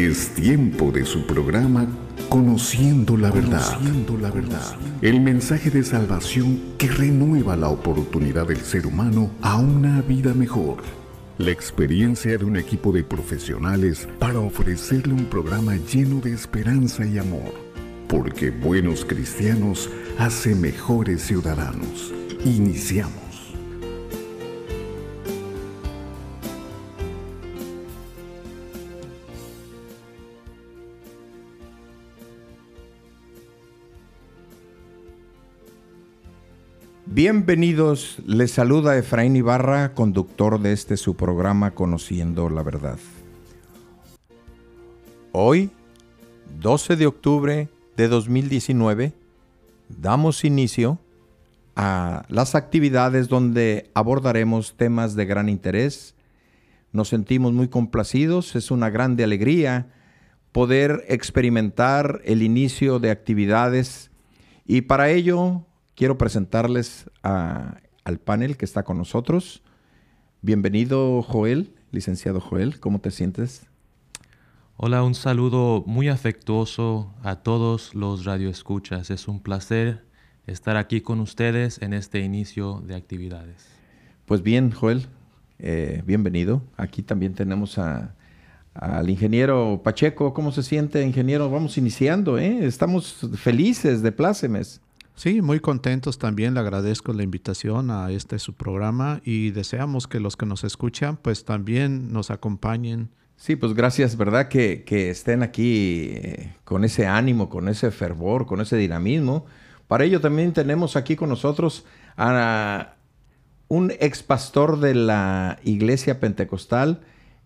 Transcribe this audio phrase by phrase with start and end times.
[0.00, 1.86] Es tiempo de su programa
[2.30, 3.78] Conociendo la verdad.
[4.18, 4.74] la verdad.
[5.02, 10.78] El mensaje de salvación que renueva la oportunidad del ser humano a una vida mejor.
[11.36, 17.18] La experiencia de un equipo de profesionales para ofrecerle un programa lleno de esperanza y
[17.18, 17.52] amor.
[18.08, 22.10] Porque buenos cristianos hacen mejores ciudadanos.
[22.46, 23.19] Iniciamos.
[37.12, 43.00] Bienvenidos, les saluda Efraín Ibarra, conductor de este su programa Conociendo la Verdad.
[45.32, 45.70] Hoy,
[46.60, 49.12] 12 de octubre de 2019,
[49.88, 51.00] damos inicio
[51.74, 56.14] a las actividades donde abordaremos temas de gran interés.
[56.92, 59.88] Nos sentimos muy complacidos, es una grande alegría
[60.52, 64.12] poder experimentar el inicio de actividades
[64.64, 65.66] y para ello
[66.00, 69.62] quiero presentarles al panel que está con nosotros.
[70.40, 73.66] Bienvenido Joel, licenciado Joel, ¿cómo te sientes?
[74.78, 79.10] Hola, un saludo muy afectuoso a todos los radioescuchas.
[79.10, 80.02] Es un placer
[80.46, 83.66] estar aquí con ustedes en este inicio de actividades.
[84.24, 85.04] Pues bien, Joel,
[85.58, 86.62] eh, bienvenido.
[86.78, 90.32] Aquí también tenemos al ingeniero Pacheco.
[90.32, 91.50] ¿Cómo se siente, ingeniero?
[91.50, 92.64] Vamos iniciando, ¿eh?
[92.64, 94.80] Estamos felices de plácemes.
[95.20, 96.54] Sí, muy contentos también.
[96.54, 101.18] Le agradezco la invitación a este su programa y deseamos que los que nos escuchan
[101.18, 103.10] pues también nos acompañen.
[103.36, 104.48] Sí, pues gracias, ¿verdad?
[104.48, 109.44] Que, estén aquí eh, con ese ánimo, con ese fervor, con ese dinamismo.
[109.88, 111.84] Para ello también tenemos aquí con nosotros
[112.16, 112.94] a
[113.68, 117.02] un ex pastor de la iglesia pentecostal,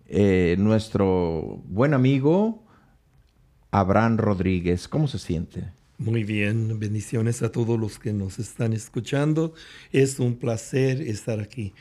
[0.06, 2.62] eh, nuestro buen amigo
[3.72, 4.86] Abraham Rodríguez.
[4.86, 5.72] ¿Cómo se siente?
[5.99, 9.55] Muy bien, bendiciones a todos los que nos están escuchando.
[9.93, 11.72] Es un placer estar aquí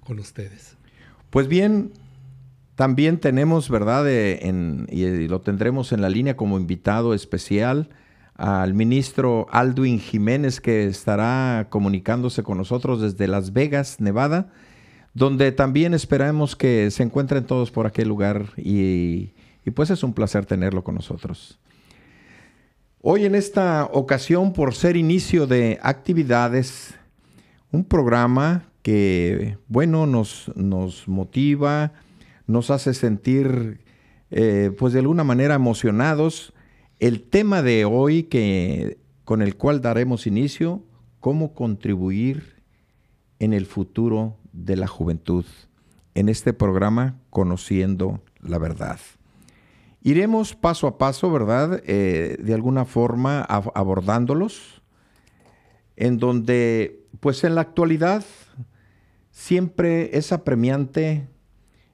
[0.00, 0.76] con ustedes.
[1.28, 1.92] Pues bien,
[2.76, 4.06] también tenemos, ¿verdad?
[4.08, 7.90] y lo tendremos en la línea como invitado especial
[8.36, 14.50] al ministro Alduin Jiménez, que estará comunicándose con nosotros desde Las Vegas, Nevada,
[15.12, 19.32] donde también esperamos que se encuentren todos por aquel lugar y
[19.74, 21.58] pues es un placer tenerlo con nosotros.
[23.00, 26.96] Hoy en esta ocasión, por ser inicio de actividades,
[27.70, 31.92] un programa que, bueno, nos, nos motiva,
[32.48, 33.84] nos hace sentir,
[34.32, 36.52] eh, pues de alguna manera emocionados.
[36.98, 40.82] El tema de hoy que, con el cual daremos inicio,
[41.20, 42.64] cómo contribuir
[43.38, 45.44] en el futuro de la juventud,
[46.16, 48.98] en este programa Conociendo la Verdad.
[50.02, 51.82] Iremos paso a paso, ¿verdad?
[51.84, 54.82] Eh, de alguna forma abordándolos,
[55.96, 58.24] en donde, pues en la actualidad,
[59.30, 61.28] siempre es apremiante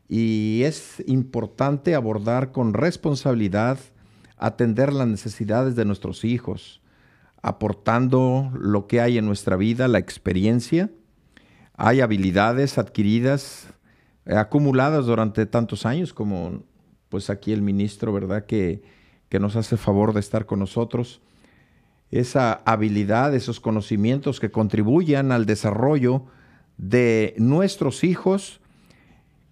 [0.09, 3.79] y es importante abordar con responsabilidad,
[4.37, 6.83] atender las necesidades de nuestros hijos,
[7.41, 10.91] aportando lo que hay en nuestra vida, la experiencia.
[11.77, 13.67] Hay habilidades adquiridas,
[14.27, 16.63] acumuladas durante tantos años, como
[17.15, 18.45] pues aquí el ministro, ¿verdad?
[18.45, 18.83] Que,
[19.29, 21.23] que nos hace favor de estar con nosotros.
[22.11, 26.25] Esa habilidad, esos conocimientos que contribuyan al desarrollo
[26.77, 28.61] de nuestros hijos,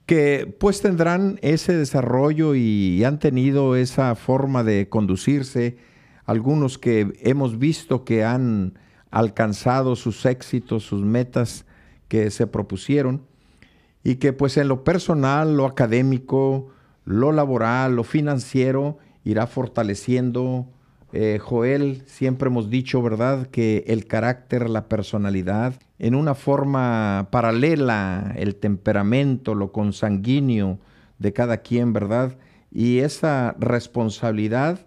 [0.07, 5.79] que pues tendrán ese desarrollo y han tenido esa forma de conducirse,
[6.25, 8.77] algunos que hemos visto que han
[9.13, 11.65] alcanzado sus éxitos, sus metas
[12.09, 13.23] que se propusieron,
[14.03, 16.73] y que pues en lo personal, lo académico,
[17.05, 20.69] lo laboral, lo financiero, irá fortaleciendo.
[21.13, 28.33] Eh, Joel, siempre hemos dicho, ¿verdad?, que el carácter, la personalidad, en una forma paralela,
[28.37, 30.79] el temperamento, lo consanguíneo
[31.19, 32.39] de cada quien, ¿verdad?
[32.71, 34.87] Y esa responsabilidad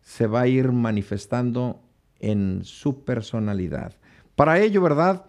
[0.00, 1.80] se va a ir manifestando
[2.18, 3.94] en su personalidad.
[4.34, 5.26] Para ello, ¿verdad?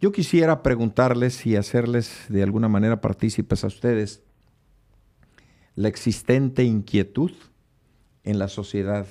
[0.00, 4.22] Yo quisiera preguntarles y hacerles de alguna manera partícipes a ustedes
[5.74, 7.32] la existente inquietud
[8.24, 9.06] en la sociedad.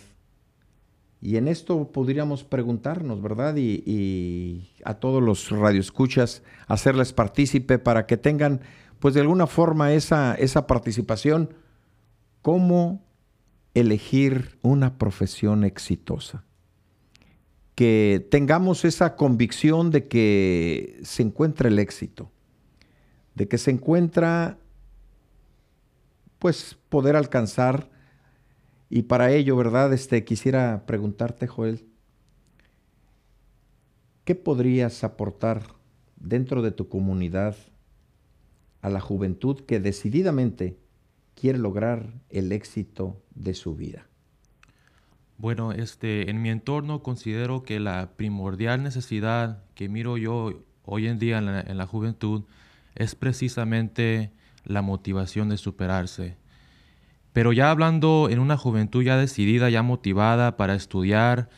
[1.21, 3.55] Y en esto podríamos preguntarnos, ¿verdad?
[3.55, 8.61] Y, a todos los radioescuchas, hacerles partícipe para que tengan,
[8.99, 11.53] pues de alguna forma, esa, esa participación.
[12.41, 13.03] ¿Cómo
[13.75, 16.43] elegir una profesión exitosa?
[17.75, 22.31] Que tengamos esa convicción de que se encuentra el éxito,
[23.35, 24.57] de que se encuentra
[26.41, 27.91] pues poder alcanzar.
[28.89, 29.93] Y para ello, ¿verdad?
[29.93, 31.85] Este, quisiera preguntarte, Joel,
[34.25, 35.75] ¿qué podrías aportar
[36.15, 37.55] dentro de tu comunidad
[38.81, 40.79] a la juventud que decididamente
[41.35, 44.07] quiere lograr el éxito de su vida?
[45.37, 51.19] Bueno, este, en mi entorno considero que la primordial necesidad que miro yo hoy en
[51.19, 52.45] día en la, juventud
[52.95, 54.31] es precisamente
[54.63, 56.37] la motivación de superarse.
[57.33, 61.49] Pero ya hablando en una juventud ya decidida, ya motivada para estudiar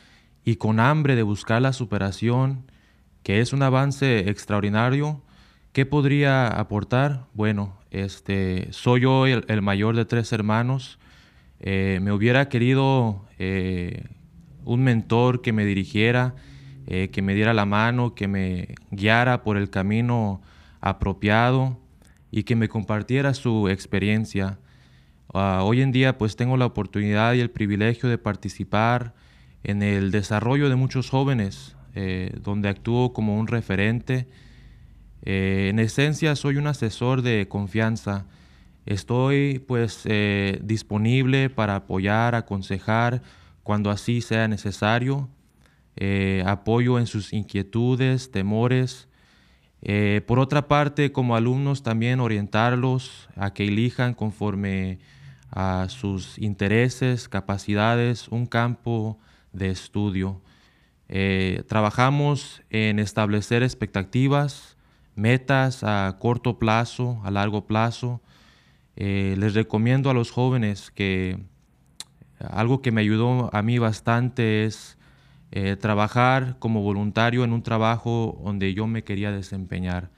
[0.46, 2.70] y con hambre de buscar la superación,
[3.24, 5.24] que es un avance extraordinario,
[5.72, 7.26] ¿qué podría aportar?
[7.34, 11.00] Bueno, este, soy yo el, mayor de tres hermanos.
[11.60, 14.04] Eh, me hubiera querido eh,
[14.66, 16.36] un mentor que me dirigiera,
[16.86, 20.42] eh, que me diera la mano, que me guiara por el camino
[20.82, 21.80] apropiado
[22.34, 24.58] y que me compartiera su experiencia.
[25.34, 29.14] Ah, hoy en día pues tengo la oportunidad y el privilegio de participar
[29.64, 34.28] en el desarrollo de muchos jóvenes, eh, donde actúo como un referente.
[35.22, 38.26] Eh, en esencia soy un asesor de confianza.
[38.88, 40.04] Estoy pues
[40.62, 43.22] disponible para apoyar, aconsejar
[43.62, 45.30] cuando así sea necesario
[45.96, 49.08] eh, apoyo en sus inquietudes, temores.
[49.86, 55.00] Eh, por otra parte, como alumnos también orientarlos a que elijan conforme
[55.52, 59.20] a sus intereses, capacidades, un campo
[59.52, 60.42] de estudio.
[61.10, 64.78] Eh, trabajamos en establecer expectativas,
[65.16, 68.22] metas a corto plazo, a largo plazo.
[68.96, 71.40] les recomiendo a los jóvenes que
[72.40, 74.98] algo que me ayudó a mí bastante es
[75.56, 80.10] eh, trabajar como voluntario en un trabajo donde yo me quería desempeñar.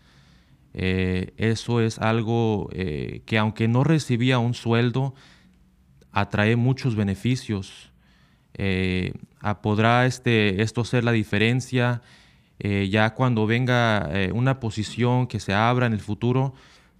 [0.73, 5.13] Eh, eso es algo eh, que aunque no recibía un sueldo,
[6.13, 7.91] atrae muchos beneficios.
[9.61, 12.01] ¿Podrá este, esto ser la diferencia
[12.57, 16.53] ya cuando venga una posición que se abra en el futuro?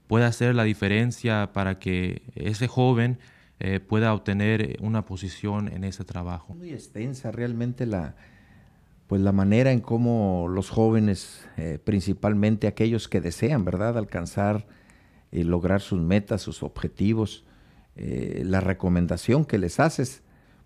[0.08, 3.20] pueda ser la diferencia para que ese joven
[3.60, 6.54] eh, pueda obtener una posición en ese trabajo.
[6.56, 8.16] Muy extensa realmente la,
[9.08, 14.68] pues la manera en cómo los jóvenes, eh, principalmente aquellos que desean, ¿verdad?, alcanzar
[15.32, 17.46] y lograr sus metas, sus objetivos,
[17.96, 20.22] eh, la recomendación que les haces,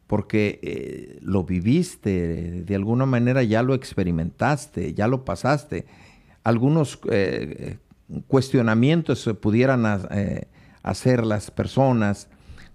[0.08, 5.86] porque lo viviste, de alguna manera ya lo experimentaste, ya lo pasaste.
[6.44, 7.00] Algunos
[8.26, 9.86] cuestionamientos pudieran
[10.82, 12.28] hacer las personas,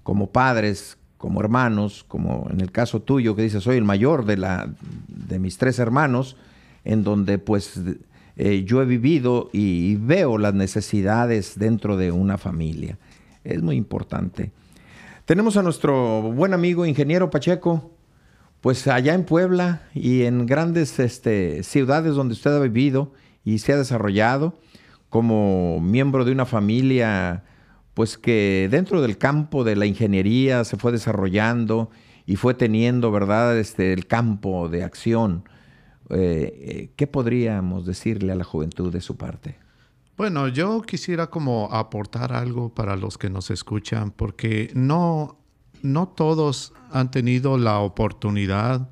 [0.04, 4.36] como padres, como hermanos, como en el caso tuyo que dices, soy el mayor de,
[4.36, 4.70] la,
[5.08, 6.36] de mis tres hermanos,
[6.84, 7.80] en donde pues
[8.36, 12.98] eh, yo he vivido y, veo las necesidades dentro de una familia.
[13.42, 14.52] Es muy importante.
[15.24, 17.90] Tenemos a nuestro buen amigo ingeniero Pacheco,
[18.60, 23.12] pues allá en Puebla y en grandes este, ciudades donde usted ha vivido
[23.44, 24.58] y se ha desarrollado
[25.08, 27.44] como miembro de una familia
[27.94, 31.90] pues que dentro del campo de la ingeniería se fue desarrollando
[32.26, 35.48] y fue teniendo, ¿verdad?, este, el campo de acción.
[36.10, 39.58] Eh, ¿Qué podríamos decirle a la juventud de su parte?
[40.16, 45.38] Bueno, yo quisiera como aportar algo para los que nos escuchan, porque no,
[45.82, 48.90] no todos han tenido la oportunidad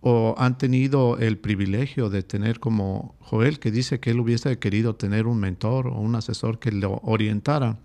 [0.00, 4.94] o han tenido el privilegio de tener como Joel, que dice que él hubiese querido
[4.94, 7.78] tener un mentor o un asesor que lo orientara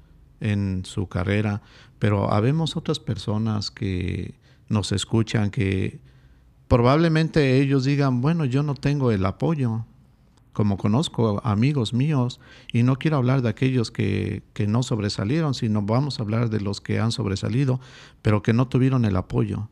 [0.46, 1.62] en su carrera,
[1.98, 4.36] pero habemos otras personas que
[4.70, 6.00] nos escuchan que
[6.68, 9.86] probablemente ellos digan, bueno, yo no tengo el apoyo,
[10.54, 12.40] como conozco amigos míos,
[12.72, 16.62] y no quiero hablar de aquellos que, que no sobresalieron, sino vamos a hablar de
[16.62, 17.80] los que han sobresalido,
[18.22, 19.70] pero que no tuvieron el apoyo.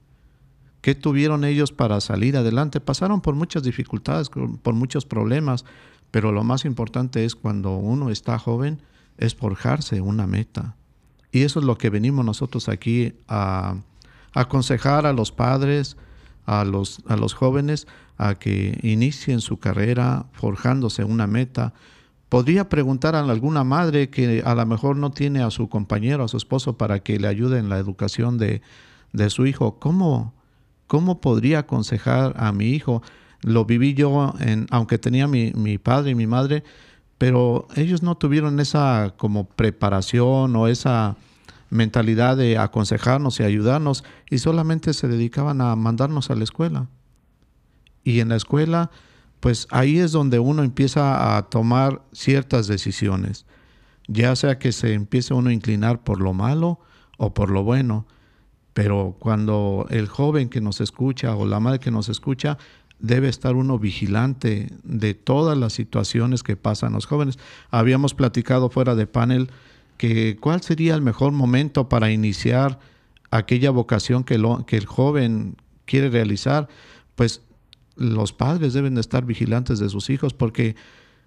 [0.81, 2.81] ¿Qué tuvieron ellos para salir adelante?
[2.81, 5.63] Pasaron por muchas dificultades, por muchos problemas,
[6.11, 8.81] pero lo más importante es cuando uno está joven,
[9.17, 10.75] es forjarse una meta.
[11.31, 13.77] Y eso es lo que venimos nosotros aquí a,
[14.33, 15.97] aconsejar a los padres,
[16.45, 21.73] a los, a los jóvenes, a que inicien su carrera forjándose una meta.
[22.29, 26.27] Podría preguntar a alguna madre que a lo mejor no tiene a su compañero, a
[26.27, 28.61] su esposo, para que le ayude en la educación de,
[29.29, 29.79] su hijo.
[29.79, 30.33] ¿Cómo,
[30.87, 33.01] ¿Cómo podría aconsejar a mi hijo?
[33.41, 36.63] Lo viví yo, en, aunque tenía mi, mi padre y mi madre,
[37.23, 41.15] pero ellos no tuvieron esa como preparación o esa
[41.69, 46.89] mentalidad de aconsejarnos y ayudarnos y solamente se dedicaban a mandarnos a la escuela.
[48.03, 48.91] Y en la escuela,
[49.39, 53.45] pues ahí es donde uno empieza a tomar ciertas decisiones,
[54.09, 56.81] ya sea que se empiece uno a inclinar por lo malo
[57.17, 58.05] o por lo bueno.
[58.73, 62.57] Pero cuando el joven que nos escucha o la madre que nos escucha,
[63.03, 67.37] debe estar uno vigilante de todas las situaciones que pasan los jóvenes.
[67.69, 69.51] Habíamos platicado fuera de panel
[69.97, 72.79] que cuál sería el mejor momento para iniciar
[73.29, 76.69] aquella vocación que, que el joven quiere realizar.
[77.15, 77.41] Pues
[77.97, 80.77] los padres deben de estar vigilantes de sus hijos porque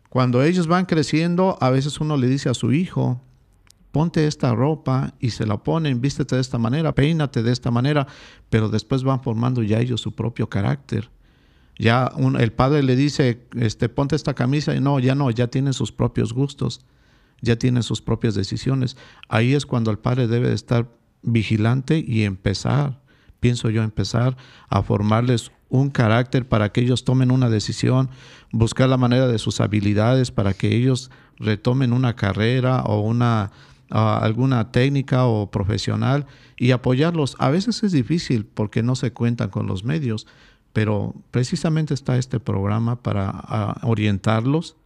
[0.08, 3.20] cuando ellos van creciendo, a veces uno le dice a su hijo,
[3.92, 8.06] ponte esta ropa y se la ponen, vístete de esta manera, peínate de esta manera,
[8.48, 11.10] pero después van formando ya ellos su propio carácter.
[11.78, 15.74] Ya el padre le dice, este, ponte esta camisa y no, ya no, ya tienen
[15.74, 16.84] sus propios gustos,
[17.42, 18.96] ya tienen sus propias decisiones.
[19.28, 20.90] Ahí es cuando el padre debe estar
[21.22, 23.02] vigilante y empezar,
[23.40, 24.36] pienso yo, empezar
[24.68, 28.08] a formarles un carácter para que ellos tomen una decisión,
[28.52, 33.50] buscar la manera de sus habilidades para que ellos retomen una carrera o una
[33.90, 37.36] alguna técnica o profesional y apoyarlos.
[37.38, 40.26] A veces es difícil porque no se cuentan con los medios,
[40.76, 44.76] pero precisamente está este programa para orientarlos,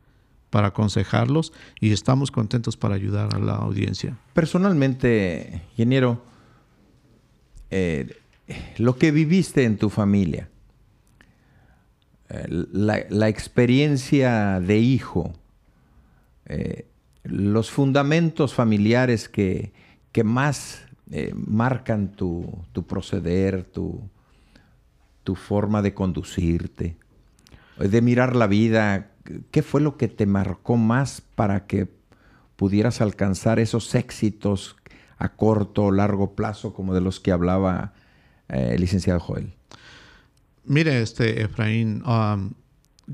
[0.48, 4.16] para aconsejarlos y estamos contentos para ayudar a la audiencia.
[4.32, 6.22] Personalmente, ingeniero,
[7.72, 8.20] eh,
[8.78, 10.48] lo que viviste en tu familia,
[12.28, 15.32] eh, la, experiencia de hijo,
[16.46, 16.86] eh,
[17.24, 19.72] los fundamentos familiares que,
[20.12, 20.84] que más
[21.34, 24.08] marcan tu, proceder, tu,
[25.24, 26.96] tu, forma de conducirte,
[27.78, 29.10] de mirar la vida.
[29.50, 31.88] ¿Qué fue lo que te marcó más para que
[32.56, 34.76] pudieras alcanzar esos éxitos
[35.18, 37.92] a corto o largo plazo como de los que hablaba
[38.48, 39.54] eh, el licenciado Joel?
[40.64, 42.52] Mire, este Efraín, um,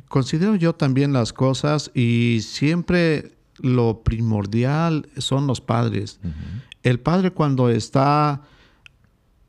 [0.09, 6.21] considero yo también las cosas y siempre lo primordial son los padres.
[6.83, 8.43] El padre cuando está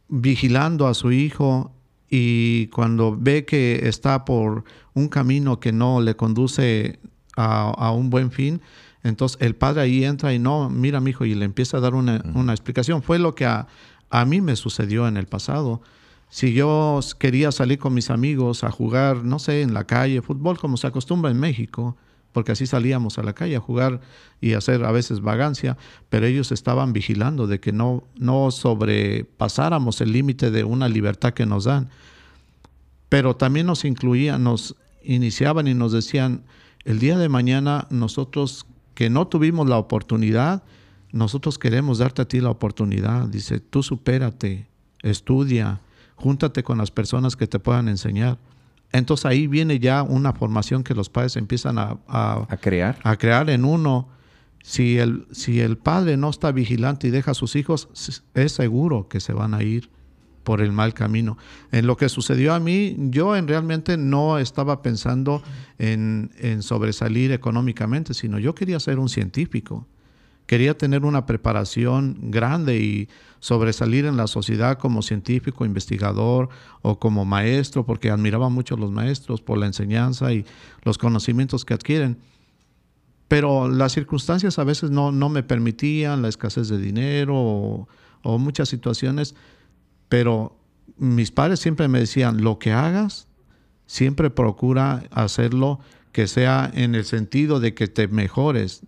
[0.07, 1.73] vigilando a su hijo
[2.09, 6.99] y cuando ve que está por un camino que no le conduce
[7.35, 8.61] a, un buen fin,
[9.03, 11.93] entonces el padre ahí entra y no, mira mi hijo, y le empieza a dar
[11.93, 12.17] una,
[12.51, 13.03] explicación.
[13.03, 13.67] Fue lo que a,
[14.09, 15.81] a, mí me sucedió en el pasado.
[16.29, 20.57] Si yo quería salir con mis amigos a jugar, no sé, en la calle, fútbol,
[20.57, 21.95] como se acostumbra en México,
[22.37, 23.99] porque así salíamos a la calle a jugar
[24.39, 25.75] y hacer a veces vagancia,
[26.11, 31.47] pero ellos estaban vigilando de que no, no sobrepasáramos el límite de una libertad que
[31.47, 31.89] nos dan.
[33.09, 36.43] Pero también nos incluían, nos iniciaban y nos decían,
[36.85, 40.61] el día de mañana nosotros que no tuvimos la oportunidad,
[41.11, 43.27] nosotros queremos darte a ti la oportunidad.
[43.29, 44.67] Dice, tú supérate,
[45.01, 45.81] estudia,
[46.17, 48.37] júntate con las personas que te puedan enseñar.
[48.91, 51.97] Entonces ahí viene ya una formación que los padres empiezan a,
[52.61, 52.97] crear.
[53.03, 54.09] A crear en uno.
[54.63, 57.89] Si el, si el padre no está vigilante y deja a sus hijos,
[58.33, 59.89] es seguro que se van a ir
[60.43, 61.37] por el mal camino.
[61.71, 65.43] En lo que sucedió a mí, yo en realmente no estaba pensando
[65.77, 69.85] en, en sobresalir económicamente, sino yo quería ser un científico.
[70.47, 76.49] Quería tener una preparación grande y sobresalir en la sociedad como científico, investigador
[76.81, 80.45] o como maestro, porque admiraba mucho a los maestros por la enseñanza y
[80.83, 82.17] los conocimientos que adquieren.
[83.27, 87.87] Pero las circunstancias a veces no, no me permitían, la escasez de dinero o,
[88.23, 89.35] o muchas situaciones,
[90.07, 90.57] pero
[90.97, 93.27] mis padres siempre me decían, lo que hagas,
[93.85, 95.79] siempre procura hacerlo
[96.13, 98.83] que sea en el sentido de que te mejores,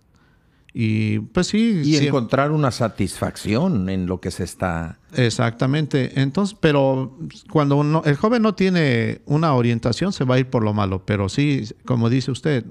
[0.72, 1.82] y pues sí.
[1.84, 4.98] Y encontrar una satisfacción en lo que se está.
[5.14, 6.20] Exactamente.
[6.20, 7.18] Entonces, pero
[7.50, 11.04] cuando uno, el joven no tiene una orientación, se va a ir por lo malo.
[11.04, 12.64] Pero sí, como dice usted,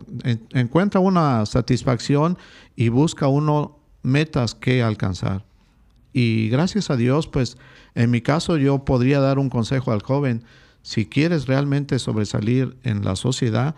[0.53, 2.37] encuentra una satisfacción
[2.75, 5.45] y busca uno metas que alcanzar.
[6.13, 7.57] Y gracias a Dios, pues
[7.95, 10.43] en mi caso yo podría dar un consejo al joven.
[10.81, 13.75] Si quieres realmente sobresalir en la sociedad,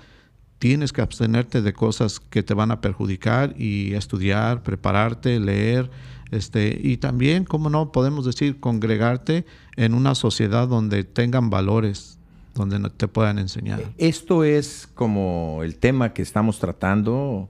[0.62, 5.90] tienes que abstenerte de cosas que te van a perjudicar y estudiar, prepararte, leer,
[6.30, 12.20] este, y también, como no, podemos decir, congregarte en una sociedad donde tengan valores,
[12.54, 13.82] donde te puedan enseñar.
[13.98, 17.50] Esto es como el tema que estamos tratando,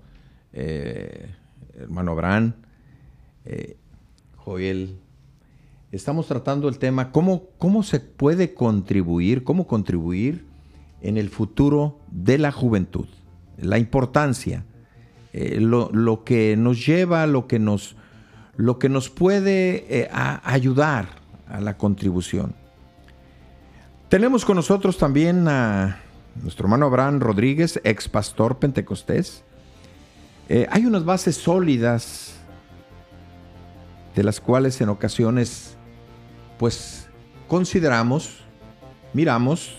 [0.53, 1.31] eh,
[1.77, 2.53] hermano Abraham,
[3.43, 3.75] eh,
[4.37, 4.95] Joel.
[5.91, 10.45] Estamos tratando el tema, ¿cómo, cómo se puede contribuir, cómo contribuir
[11.01, 13.07] en el futuro de la juventud.
[13.57, 14.65] La importancia,
[15.33, 17.95] eh, lo, que nos lleva, lo que nos,
[18.57, 21.07] lo que nos puede eh, ayudar
[21.47, 22.53] a la contribución.
[24.09, 25.99] Tenemos con nosotros también a
[26.41, 29.43] nuestro hermano Abraham Rodríguez, ex pastor pentecostés.
[30.49, 32.35] Eh, hay unas bases sólidas
[34.15, 35.77] de las cuales en ocasiones
[36.57, 37.07] pues
[37.47, 38.41] consideramos,
[39.13, 39.77] miramos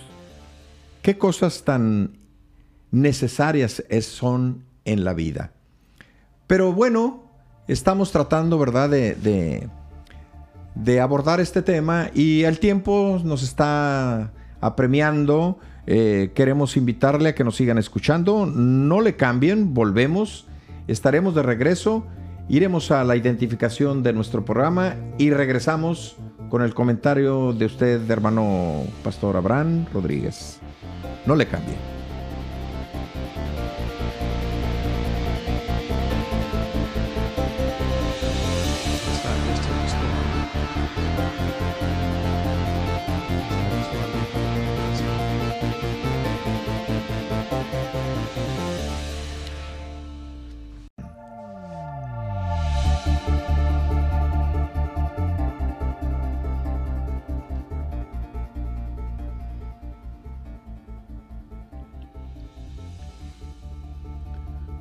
[1.02, 2.21] qué cosas tan
[2.92, 5.50] necesarias son en la vida.
[6.46, 7.22] Pero bueno,
[7.66, 9.68] estamos tratando, ¿verdad?, de,
[11.00, 15.58] abordar este tema y el tiempo nos está apremiando.
[15.86, 18.46] Eh, queremos invitarle a que nos sigan escuchando.
[18.46, 20.46] No le cambien, volvemos.
[20.86, 22.06] Estaremos de regreso.
[22.48, 26.16] Iremos a la identificación de nuestro programa y regresamos
[26.50, 30.60] con el comentario de usted, hermano Pastor Abraham Rodríguez.
[31.24, 31.91] No le cambien.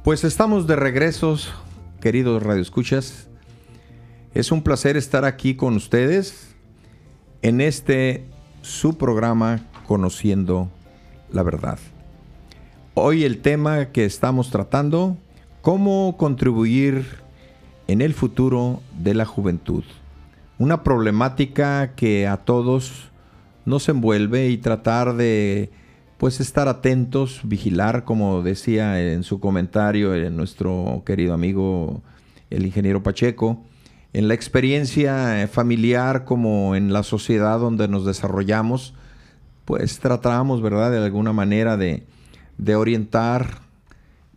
[0.03, 1.53] Pues estamos de regresos,
[1.99, 3.27] queridos radioescuchas.
[4.33, 6.55] Es un placer estar aquí con ustedes
[7.43, 8.25] en este
[8.63, 10.71] su programa Conociendo
[11.31, 11.77] la Verdad.
[12.95, 15.17] Hoy el tema que estamos tratando,
[15.61, 17.05] cómo contribuir
[17.87, 19.83] en el futuro de la juventud.
[20.57, 23.11] Una problemática que a todos
[23.65, 25.69] nos envuelve y tratar de
[26.21, 32.03] pues estar atentos, vigilar, como decía en su comentario en nuestro querido amigo
[32.51, 33.65] el ingeniero Pacheco,
[34.13, 38.93] en la experiencia familiar como en la sociedad donde nos desarrollamos,
[39.65, 42.05] pues tratamos, ¿verdad?, de alguna manera de,
[42.75, 43.57] orientar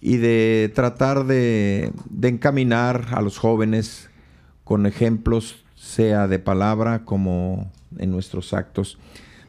[0.01, 4.09] y de tratar de, de encaminar a los jóvenes
[4.65, 8.97] con ejemplos, sea de palabra como en nuestros actos.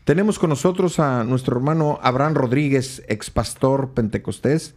[0.06, 4.76] Tenemos con nosotros a nuestro hermano Abraham Rodríguez, ex pastor pentecostés,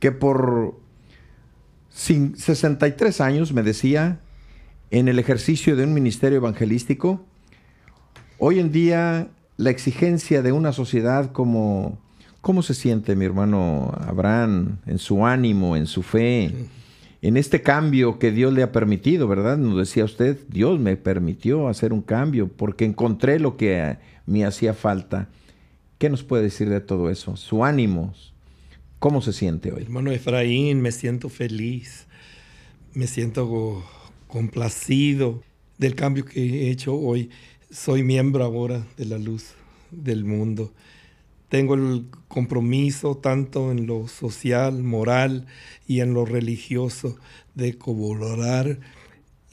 [0.00, 0.74] que por
[1.90, 4.18] 63 años, me decía,
[4.90, 7.24] en el ejercicio de un ministerio evangelístico,
[8.38, 12.04] hoy en día la exigencia de una sociedad como...
[12.40, 16.54] ¿Cómo se siente mi hermano Abraham en su ánimo, en su fe?
[17.22, 19.58] en este cambio que Dios le ha permitido, ¿verdad?
[19.58, 24.74] Nos decía usted, Dios me permitió hacer un cambio porque encontré lo que me hacía
[24.74, 25.28] falta.
[25.98, 27.36] ¿Qué nos puede decir de todo eso?
[27.36, 28.14] Su ánimo,
[28.98, 29.82] ¿cómo se siente hoy?
[29.82, 32.06] Hermano Efraín, me siento feliz,
[32.92, 33.84] me siento
[34.26, 35.42] complacido
[35.78, 37.30] del cambio que he hecho hoy.
[37.70, 39.54] Soy miembro ahora de la luz
[39.90, 40.72] del mundo.
[41.48, 45.46] Tengo el compromiso tanto en lo social, moral
[45.86, 47.16] y en lo religioso
[47.54, 48.80] de colaborar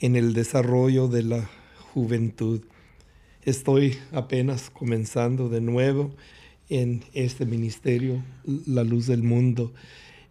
[0.00, 1.50] en el desarrollo de la
[1.92, 2.62] juventud.
[3.44, 6.14] Estoy apenas comenzando de nuevo
[6.70, 8.24] en este ministerio,
[8.66, 9.74] La Luz del Mundo,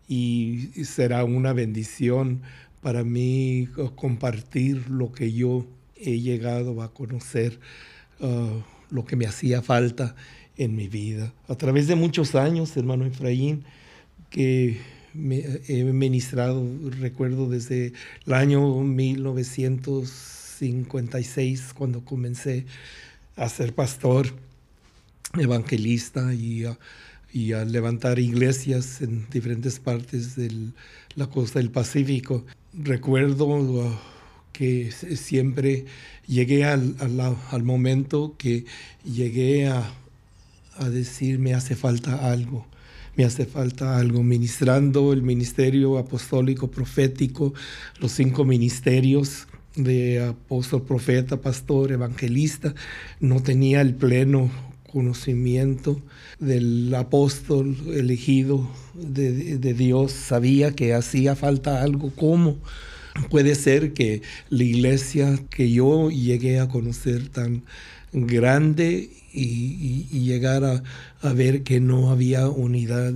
[0.08, 2.42] y será una bendición
[2.82, 7.60] para mí compartir lo que yo he llegado a conocer,
[8.20, 10.16] uh, lo que me hacía falta
[10.58, 11.36] en mi vida.
[11.48, 13.64] A través de muchos años, hermano Efraín,
[14.32, 14.80] que
[15.14, 16.66] he ministrado,
[17.00, 17.94] recuerdo desde
[18.26, 22.66] el año 1956, cuando comencé
[23.36, 24.28] a ser pastor,
[25.38, 26.78] evangelista y a,
[27.66, 30.52] levantar iglesias en diferentes partes de
[31.16, 32.46] la costa del Pacífico.
[32.74, 33.96] Recuerdo uh,
[34.52, 35.86] que siempre
[36.28, 38.66] llegué al, al momento que
[39.04, 39.92] llegué a
[40.78, 42.66] a decir me hace falta algo,
[43.16, 47.54] me hace falta algo, ministrando el ministerio apostólico profético,
[48.00, 52.74] los cinco ministerios de apóstol, profeta, pastor, evangelista,
[53.20, 54.52] no tenía el pleno
[54.92, 56.00] conocimiento
[56.40, 62.58] del apóstol elegido de, de Dios, sabía que hacía falta algo, ¿cómo?
[63.30, 67.64] Puede ser que la iglesia que yo llegué a conocer tan
[68.12, 70.84] grande y, llegar a,
[71.32, 73.14] ver que no había unidad.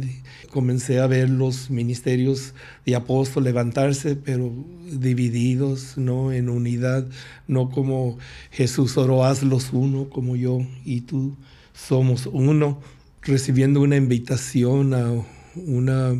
[0.49, 2.53] Comencé a ver los ministerios
[2.85, 4.53] de apóstol levantarse, pero
[4.89, 7.05] divididos, no en unidad,
[7.47, 8.17] no como
[8.51, 11.35] Jesús oró, hazlos uno como yo y tú
[11.73, 12.79] somos uno,
[13.23, 15.11] recibiendo una invitación a
[15.55, 16.15] una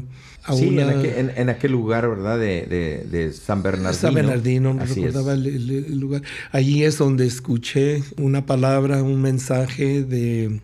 [0.56, 2.40] sí, en, aquel, lugar, ¿verdad?
[2.40, 3.94] De, San Bernardino.
[3.94, 6.22] San Bernardino, no recordaba el, lugar.
[6.52, 10.62] Allí es donde escuché una palabra, un mensaje de,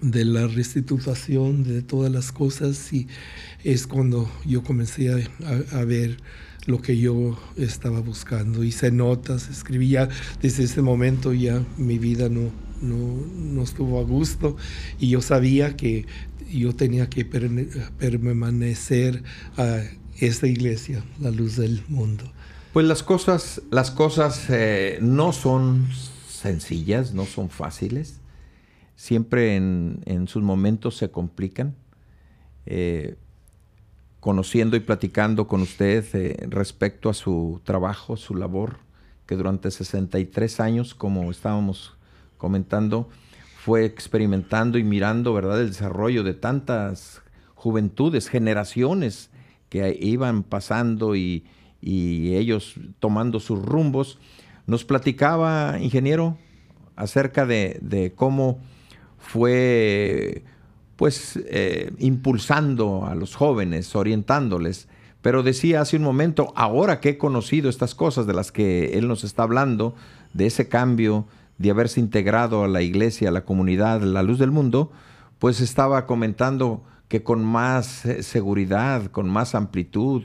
[0.00, 3.08] de la restitución de todas las cosas y
[3.62, 5.28] es cuando yo comencé
[5.72, 6.18] a, ver
[6.66, 8.64] lo que yo estaba buscando.
[8.64, 10.08] Hice notas, escribía
[10.40, 14.56] desde ese momento ya mi vida no, no, estuvo a gusto
[14.98, 16.06] y yo sabía que
[16.50, 19.22] yo tenía que permanecer
[19.56, 19.82] a
[20.18, 22.30] esta iglesia, la luz del mundo.
[22.72, 25.88] Pues las cosas, las cosas eh, no son
[26.28, 28.20] sencillas, no son fáciles.
[28.96, 31.74] Siempre en, sus momentos se complican.
[32.66, 33.16] Eh,
[34.20, 38.78] conociendo y platicando con usted eh, respecto a su trabajo, su labor,
[39.26, 41.94] que durante 63 años, como estábamos
[42.38, 43.10] comentando,
[43.58, 47.20] fue experimentando y mirando, ¿verdad?, el desarrollo de tantas
[47.54, 49.30] juventudes, generaciones
[49.68, 51.44] que iban pasando y,
[51.82, 54.18] y ellos tomando sus rumbos.
[54.66, 56.38] Nos platicaba, ingeniero,
[56.96, 58.60] acerca de, cómo
[59.24, 60.44] fue
[60.96, 64.88] pues eh, impulsando a los jóvenes, orientándoles.
[65.22, 69.08] Pero decía hace un momento, ahora que he conocido estas cosas de las que él
[69.08, 69.94] nos está hablando,
[70.34, 71.26] de ese cambio,
[71.58, 74.92] de haberse integrado a la iglesia, a la comunidad, la luz del mundo,
[75.38, 80.24] pues estaba comentando que con más eh, seguridad, con más amplitud,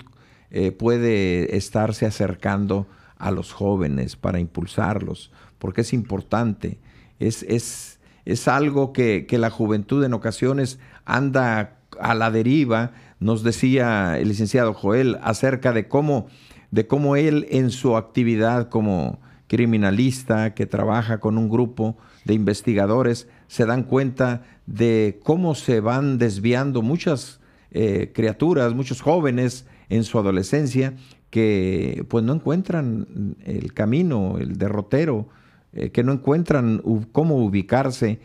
[0.52, 6.80] eh, puede estarse acercando a los jóvenes para impulsarlos, porque es importante.
[7.20, 7.99] Es, es,
[8.32, 12.92] es algo que, la juventud en ocasiones anda a la deriva.
[13.20, 16.28] Nos decía el licenciado Joel acerca de cómo,
[16.72, 23.28] de cómo él en su actividad como criminalista que trabaja con un grupo de investigadores
[23.48, 27.40] se dan cuenta de cómo se van desviando muchas
[27.72, 30.94] eh, criaturas, muchos jóvenes en su adolescencia
[31.32, 35.28] que pues no encuentran el camino, el derrotero,
[35.74, 38.20] eh, que no encuentran cómo ubicarse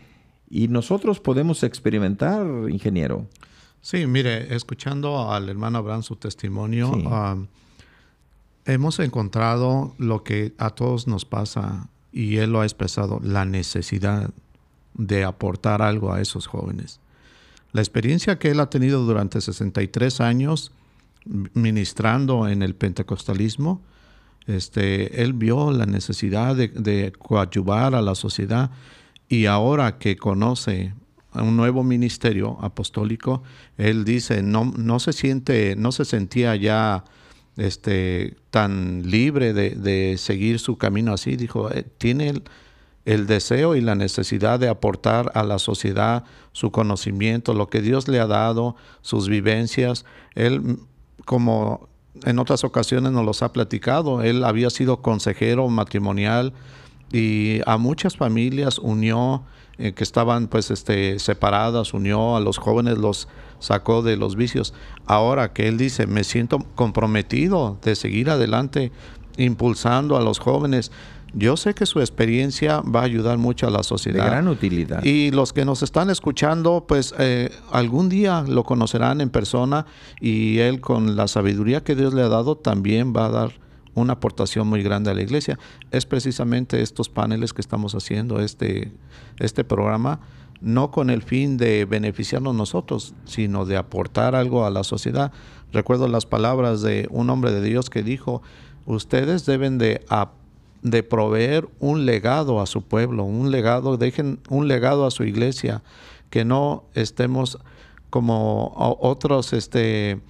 [0.49, 3.27] y nosotros podemos experimentar, ingeniero.
[3.81, 6.91] Sí, mire, escuchando al hermano Abraham su testimonio,
[8.65, 14.31] hemos encontrado lo que a todos nos pasa y él lo ha expresado, la necesidad
[14.93, 16.99] de aportar algo a esos jóvenes.
[17.73, 20.71] La experiencia que él ha tenido durante 63 años
[21.25, 23.81] ministrando en el pentecostalismo,
[24.47, 28.71] este, él vio la necesidad de, coadyuvar a la sociedad
[29.27, 30.93] y ahora que conoce
[31.33, 33.43] un nuevo ministerio apostólico,
[33.77, 37.03] él dice, no, no se siente, no se sentía ya
[37.57, 42.41] este, tan libre de, seguir su camino así, dijo, eh, tiene
[43.05, 48.07] el deseo y la necesidad de aportar a la sociedad su conocimiento, lo que Dios
[48.07, 50.05] le ha dado, sus vivencias.
[50.33, 50.79] Él
[51.25, 51.89] como
[52.23, 56.53] en otras ocasiones nos los ha platicado, él había sido consejero matrimonial
[57.11, 59.43] y a muchas familias unió
[59.77, 63.27] eh, que estaban pues este separadas, unió a los jóvenes, los
[63.59, 64.73] sacó de los vicios.
[65.05, 68.91] Ahora que él dice, me siento comprometido de seguir adelante
[69.37, 70.91] impulsando a los jóvenes
[71.37, 74.23] yo sé que su experiencia va a ayudar mucho a la sociedad.
[74.23, 75.03] De gran utilidad.
[75.03, 79.85] Y los que nos están escuchando, pues eh, algún día lo conocerán en persona
[80.21, 83.51] y él con la sabiduría que Dios le ha dado también va a dar
[83.95, 85.59] una aportación muy grande a la iglesia.
[85.91, 88.93] Es precisamente estos paneles que estamos haciendo, este,
[89.39, 90.21] este programa,
[90.61, 95.33] no con el fin de beneficiarnos nosotros, sino de aportar algo a la sociedad.
[95.73, 98.41] Recuerdo las palabras de un hombre de Dios que dijo,
[98.85, 100.44] ustedes deben de aportar
[100.85, 105.81] de proveer un legado a su pueblo, un legado, dejen un legado a su iglesia,
[106.29, 107.57] que no estemos
[108.11, 110.21] como otros, este,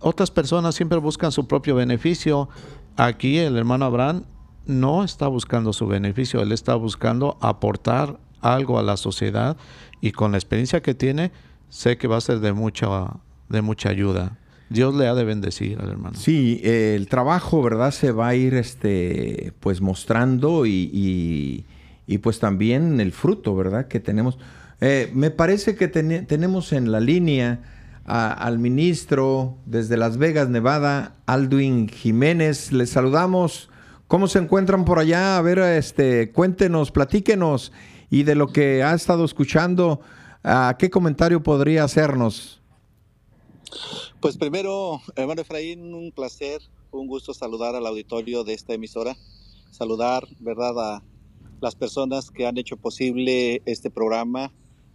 [0.00, 2.48] otras personas siempre buscan su propio beneficio.
[2.96, 4.24] Aquí el hermano Abraham
[4.64, 9.58] no está buscando su beneficio, él está buscando aportar algo a la sociedad
[10.00, 11.32] y con la experiencia que tiene,
[11.68, 12.88] sé que va a ser de mucha,
[13.50, 14.38] de mucha ayuda.
[14.72, 16.16] Dios le ha de bendecir al hermano.
[16.18, 17.90] Sí, el trabajo, ¿verdad?
[17.90, 21.64] Se va a ir este, pues mostrando y,
[22.22, 23.88] pues también el fruto, ¿verdad?
[23.88, 24.38] Que tenemos.
[24.80, 27.60] Eh, me parece que tenemos en la línea
[28.04, 32.72] al ministro desde Las Vegas, Nevada, Alduin Jiménez.
[32.72, 33.68] Les saludamos.
[34.08, 35.38] ¿Cómo se encuentran por allá?
[35.38, 37.72] A ver, este, cuéntenos, platíquenos
[38.10, 40.02] y de lo que ha estado escuchando,
[40.44, 42.61] ¿a qué comentario podría hacernos?
[44.20, 49.16] Pues primero, hermano Efraín, un placer, un gusto saludar al auditorio de esta emisora,
[49.70, 51.02] saludar, ¿verdad?, a
[51.60, 54.52] las personas que han hecho posible este programa,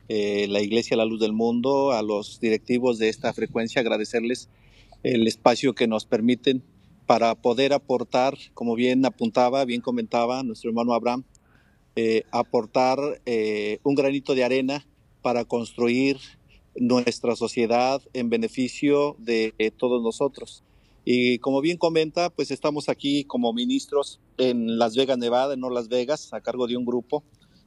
[0.10, 4.50] eh, la Iglesia La Luz del Mundo, a los directivos de esta frecuencia, agradecerles
[5.04, 6.64] el espacio que nos permiten
[7.06, 11.24] para poder aportar, como bien apuntaba, bien comentaba nuestro hermano Abraham,
[11.96, 14.86] eh, aportar eh, un granito de arena
[15.22, 16.18] para construir
[16.78, 20.64] nuestra sociedad en beneficio de todos nosotros.
[21.10, 25.88] Y como bien comenta, pues estamos aquí como ministros en Las Vegas, Nevada, en Las
[25.88, 27.24] Vegas, a cargo de un grupo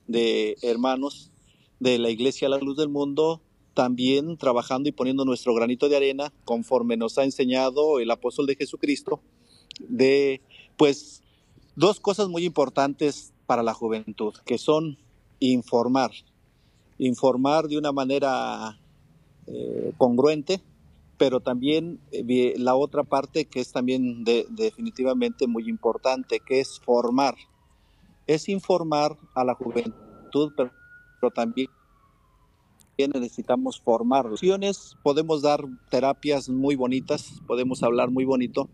[0.07, 1.31] de hermanos
[1.79, 3.41] de la Iglesia La Luz del Mundo,
[3.73, 8.57] también trabajando y poniendo nuestro granito de arena conforme nos ha enseñado el apóstol de
[8.57, 9.23] Jesucristo,
[9.89, 10.43] de
[10.77, 11.23] pues
[11.77, 14.99] dos cosas muy importantes para la juventud, que son
[15.39, 16.11] informar,
[16.99, 18.79] informar de una manera
[19.53, 20.61] eh, congruente,
[21.19, 27.35] pero también eh, la otra parte que es también definitivamente muy importante, que es formar.
[28.27, 30.71] Es informar a la juventud, pero,
[31.35, 31.69] también
[33.13, 34.27] necesitamos formar.
[35.03, 38.69] Podemos dar terapias muy bonitas, podemos hablar muy bonito,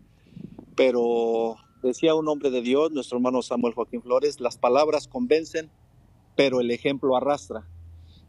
[0.75, 5.71] pero decía un hombre de Dios, nuestro hermano Samuel Joaquín Flores, las palabras convencen,
[6.35, 7.67] pero el ejemplo arrastra.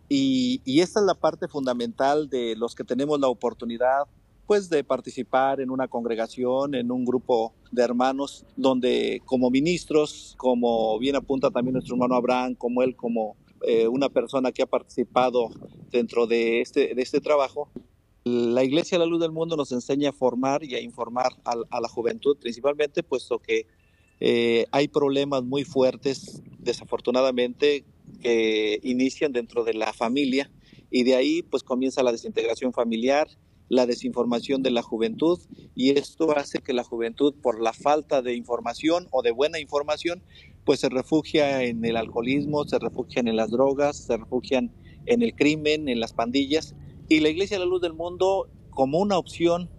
[0.09, 4.07] Y, y esta es la parte fundamental de los que tenemos la oportunidad
[4.49, 10.99] pues de participar en una congregación, en un grupo de hermanos, donde como ministros, como
[10.99, 15.51] bien apunta también nuestro hermano Abraham, como él, como eh, una persona que ha participado
[15.91, 17.69] dentro de este, de este trabajo,
[18.25, 21.89] la Iglesia La Luz del Mundo nos enseña a formar y a informar a, la
[21.89, 23.67] juventud, principalmente puesto que
[24.21, 27.85] eh, hay problemas muy fuertes, desafortunadamente,
[28.21, 30.51] que inician dentro de la familia
[30.91, 33.29] y de ahí pues comienza la desintegración familiar,
[33.69, 35.39] la desinformación de la juventud
[35.75, 40.23] y esto hace que la juventud por la falta de información o de buena información
[40.65, 44.73] pues se refugia en el alcoholismo, se refugian en las drogas, se refugian
[45.07, 46.75] en el crimen, en las pandillas
[47.09, 49.71] y la Iglesia de la Luz del Mundo como una opción,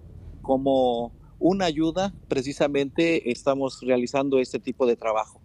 [0.41, 5.41] como una ayuda, precisamente estamos realizando este tipo de trabajo.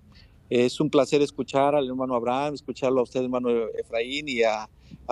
[0.50, 4.68] Es un placer escuchar al hermano Abraham, escucharlo a usted, hermano Efraín, y a,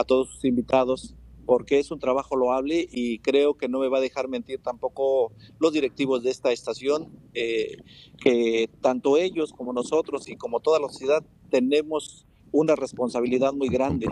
[0.06, 1.14] todos sus invitados,
[1.46, 5.32] porque es un trabajo loable y creo que no me va a dejar mentir tampoco
[5.58, 7.78] los directivos de esta estación, eh,
[8.22, 14.06] que tanto ellos como nosotros y como toda la sociedad tenemos una responsabilidad muy grande.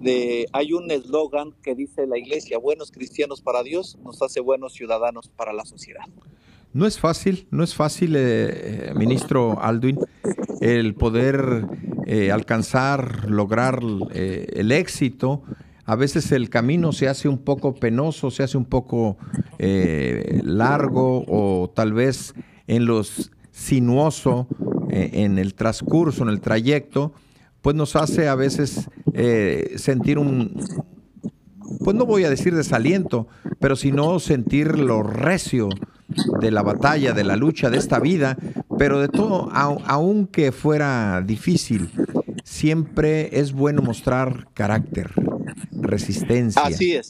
[0.00, 4.74] De, hay un eslogan que dice la iglesia, buenos cristianos para Dios nos hace buenos
[4.74, 6.04] ciudadanos para la sociedad.
[6.72, 9.98] No es fácil, no es fácil, eh, eh, ministro Alduin,
[10.60, 11.66] el poder
[12.06, 13.80] eh, alcanzar, lograr
[14.12, 15.42] el éxito.
[15.84, 19.16] A veces el camino se hace un poco penoso, se hace un poco
[19.58, 22.34] largo o tal vez
[22.66, 24.48] en los sinuoso
[24.90, 27.12] en el transcurso, en el trayecto,
[27.66, 30.54] pues nos hace a veces eh, sentir un,
[31.82, 33.26] pues no voy a decir desaliento,
[33.58, 35.68] pero sino sentir lo recio
[36.40, 38.36] de la batalla, de la lucha de esta vida,
[38.78, 41.90] pero de todo, aunque fuera difícil,
[42.44, 45.10] siempre es bueno mostrar carácter,
[45.72, 46.62] resistencia,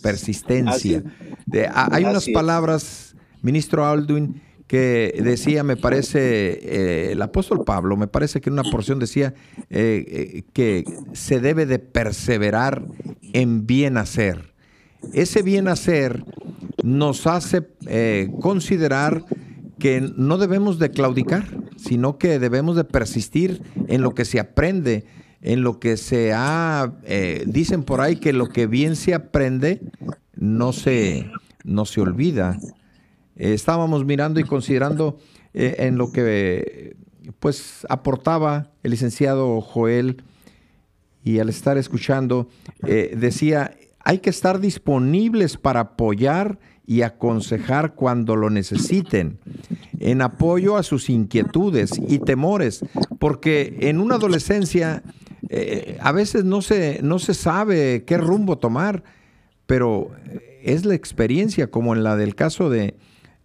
[0.02, 1.02] persistencia.
[1.72, 8.40] hay unas palabras, ministro Alduin, que decía, me parece, eh, el apóstol Pablo, me parece
[8.40, 9.34] que en una porción decía
[9.70, 12.84] eh, eh, que se debe de perseverar
[13.32, 14.55] en bien hacer.
[15.12, 16.24] Ese bien hacer
[16.82, 17.66] nos hace
[18.40, 19.24] considerar
[19.78, 25.04] que no debemos de claudicar, sino que debemos de persistir en lo que se aprende,
[25.42, 26.94] en lo que se ha,
[27.46, 29.80] dicen por ahí que lo que bien se aprende
[30.36, 31.30] no se,
[31.64, 32.58] no se olvida.
[33.36, 35.18] Eh, estábamos mirando y considerando
[35.52, 36.96] eh, en lo que
[37.40, 40.22] pues aportaba el licenciado Joel
[41.24, 42.48] y al estar escuchando
[42.86, 43.76] eh, decía
[44.08, 49.40] hay que estar disponibles para apoyar y aconsejar cuando lo necesiten,
[49.98, 52.84] en apoyo a sus inquietudes y temores,
[53.18, 55.02] porque en una adolescencia
[55.98, 59.02] a veces no se, no se sabe qué rumbo tomar,
[59.66, 60.12] pero
[60.62, 62.94] es la experiencia, como en la del caso de,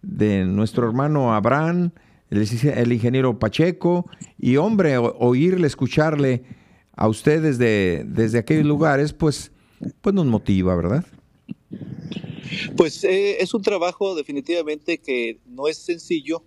[0.02, 1.90] de nuestro hermano Abraham,
[2.30, 6.44] el, ingeniero Pacheco, y hombre, oírle, escucharle
[6.94, 9.50] a ustedes de, desde aquellos lugares, pues,
[10.00, 11.04] pues nos motiva, ¿verdad?
[12.76, 16.42] Pues eh, es un trabajo definitivamente que no es sencillo,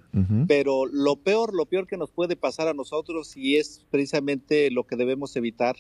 [0.47, 4.85] pero lo peor, lo peor que nos puede pasar a nosotros y es precisamente lo
[4.85, 5.75] que debemos evitar,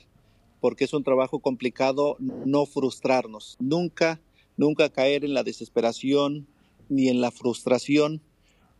[0.61, 4.19] porque es un trabajo complicado, no frustrarnos, nunca,
[4.57, 6.47] nunca caer en la desesperación,
[6.89, 8.21] ni en la frustración,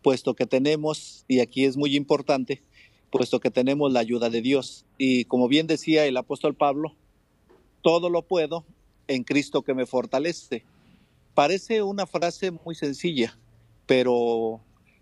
[0.02, 2.64] puesto que tenemos, y aquí es muy importante,
[3.12, 4.86] puesto que tenemos la ayuda de Dios.
[4.98, 6.96] Y como bien decía el apóstol Pablo,
[7.86, 8.65] todo lo puedo
[9.08, 10.63] en Cristo que me fortalece.
[11.36, 13.38] Parece una frase muy sencilla,
[13.86, 14.60] pero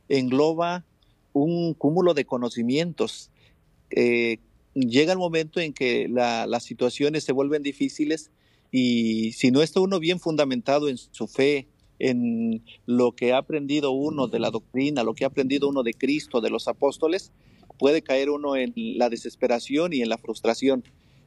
[0.10, 0.84] engloba
[1.32, 3.32] un cúmulo de conocimientos.
[3.89, 4.39] Eh,
[4.74, 8.32] llega el momento en que las situaciones se vuelven difíciles
[8.69, 11.69] y si no está uno bien fundamentado en su fe,
[12.00, 15.93] en lo que ha aprendido uno de la doctrina, lo que ha aprendido uno de
[15.93, 17.32] Cristo, de los apóstoles,
[17.80, 20.84] puede caer uno en la desesperación y en la frustración.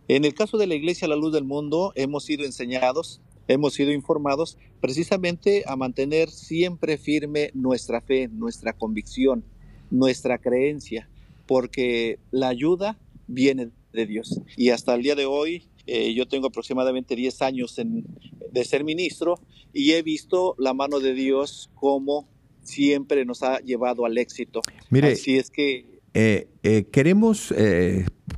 [0.09, 3.93] En el caso de la Iglesia La Luz del Mundo, hemos sido enseñados, hemos sido
[3.93, 9.45] informados precisamente a mantener siempre firme nuestra fe, nuestra convicción,
[9.91, 11.09] nuestra creencia,
[11.47, 14.41] porque la ayuda viene de Dios.
[14.57, 19.41] Y hasta el día de hoy, eh, yo tengo aproximadamente 10 años de ser ministro
[19.73, 22.29] y he visto la mano de Dios como
[22.63, 24.61] siempre nos ha llevado al éxito.
[24.91, 25.96] Mire, Así es que...
[26.19, 27.53] Eh, eh, queremos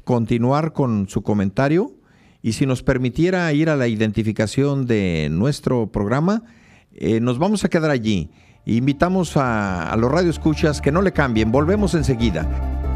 [0.02, 1.92] continuar con su comentario
[2.42, 6.42] y si nos permitiera ir a la identificación de nuestro programa,
[7.20, 8.30] nos vamos a quedar allí.
[8.66, 11.52] Invitamos a, a los radioescuchas que no le cambien.
[11.52, 12.87] Volvemos enseguida.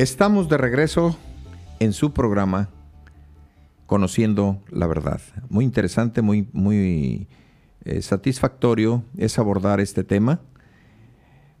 [0.00, 1.14] Estamos de regreso
[1.78, 2.70] en su programa
[3.84, 5.20] Conociendo la Verdad.
[5.50, 7.28] Muy interesante, muy, muy
[7.84, 10.40] eh, satisfactorio es abordar este tema.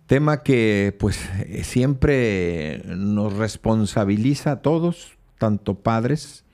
[0.06, 6.46] Tema que pues eh, siempre nos responsabiliza a todos, tanto padres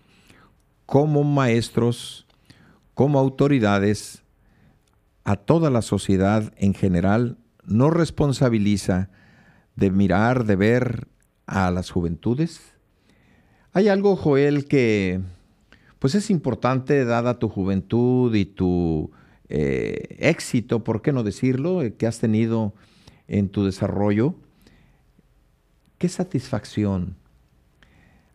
[0.87, 2.27] como maestros,
[2.95, 4.25] como autoridades,
[5.23, 9.09] a toda la sociedad en general, nos responsabiliza
[9.77, 11.07] de mirar, de ver
[11.47, 12.61] a las juventudes?
[13.73, 15.21] Hay algo, Joel, que
[15.99, 19.11] pues es importante dada tu juventud y tu
[19.49, 22.75] eh, éxito, ¿por qué no decirlo?, eh, que has tenido
[23.29, 24.35] en tu desarrollo.
[25.99, 27.17] ¿Qué satisfacción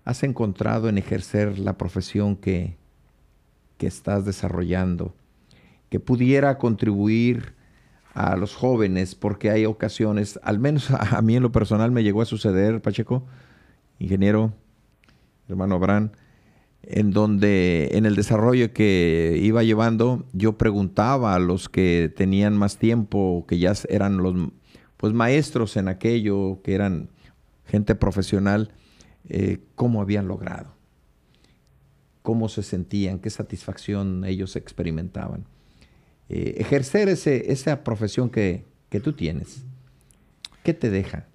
[0.03, 2.77] has encontrado en ejercer la profesión que,
[3.77, 5.13] que estás desarrollando,
[5.89, 7.53] que pudiera contribuir
[8.13, 12.21] a los jóvenes, porque hay ocasiones, al menos a, mí en lo personal me llegó
[12.21, 13.25] a suceder, Pacheco,
[13.99, 14.53] ingeniero,
[15.47, 16.11] hermano Abraham,
[16.83, 22.77] en donde en el desarrollo que iba llevando, yo preguntaba a los que tenían más
[22.77, 24.35] tiempo, que ya eran los
[24.97, 27.09] pues maestros en aquello, que eran
[27.65, 28.71] gente profesional,
[29.29, 30.73] eh, cómo habían logrado,
[32.21, 35.45] cómo se sentían, qué satisfacción ellos experimentaban.
[36.33, 38.63] Eh, ejercer ese, esa profesión que,
[39.03, 39.65] tú tienes?
[40.63, 41.25] ¿Qué te deja?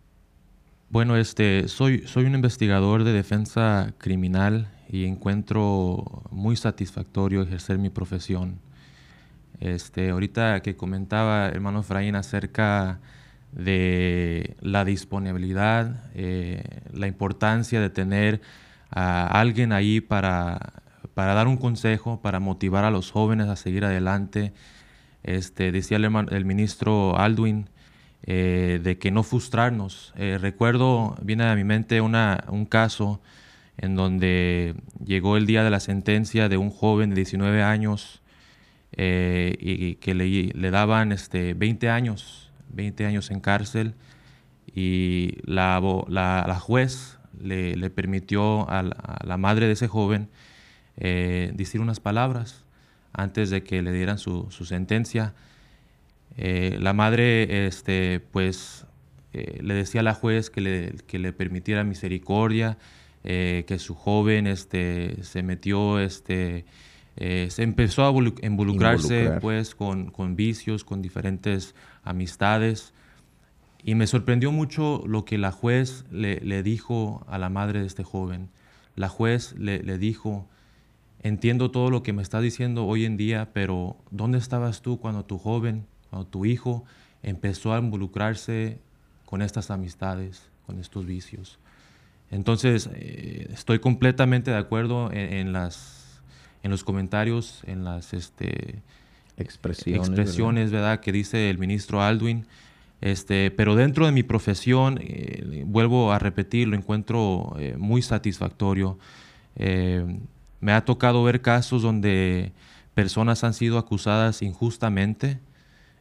[0.89, 7.91] Bueno, este, soy, soy un investigador de defensa criminal y encuentro muy satisfactorio ejercer mi
[7.91, 8.59] profesión.
[9.61, 12.99] Este, ahorita que comentaba hermano Efraín acerca
[13.53, 16.63] de la disponibilidad, eh,
[16.95, 18.41] la importancia de tener
[18.89, 20.73] a alguien ahí para,
[21.13, 24.55] para dar un consejo, para motivar a los jóvenes a seguir adelante,
[25.27, 27.69] este, decía el, ministro Aldwin
[28.23, 30.15] eh, de que no frustrarnos.
[30.17, 33.21] Eh, recuerdo, viene a mi mente una, un caso
[33.77, 38.23] en donde llegó el día de la sentencia de un joven de 19 años
[38.93, 43.95] eh, y, que le, daban este, 20 años, 20 años en cárcel
[44.73, 50.31] y la, la, juez le, permitió a la, madre de ese joven
[50.97, 52.66] decir unas palabras
[53.17, 55.35] antes de que le dieran su, sentencia.
[56.37, 58.87] Eh, la madre, este, pues,
[59.33, 62.77] eh, le decía a la juez que le, que le permitiera misericordia,
[63.25, 66.67] eh, que su joven este, se metió, este,
[67.17, 72.93] se empezó a involucrarse pues, con, con, vicios, con diferentes amistades.
[73.83, 77.87] Y me sorprendió mucho lo que la juez le, le dijo a la madre de
[77.87, 78.51] este joven.
[78.95, 80.47] La juez le, le dijo,
[81.23, 85.25] entiendo todo lo que me estás diciendo hoy en día, pero ¿dónde estabas tú cuando
[85.25, 86.85] tu joven, cuando tu hijo
[87.23, 88.79] empezó a involucrarse
[89.25, 91.59] con estas amistades, con estos vicios?
[92.31, 96.21] Entonces, eh, estoy completamente de acuerdo en, las,
[96.63, 98.83] en los comentarios, en las este,
[99.37, 101.01] expresiones, ¿verdad?
[101.01, 102.47] que dice el ministro Aldwin.
[103.01, 108.99] Este, pero dentro de mi profesión, eh, vuelvo a repetir, lo encuentro eh, muy satisfactorio.
[110.67, 112.53] Me ha tocado ver casos donde
[112.93, 115.39] personas han sido acusadas injustamente,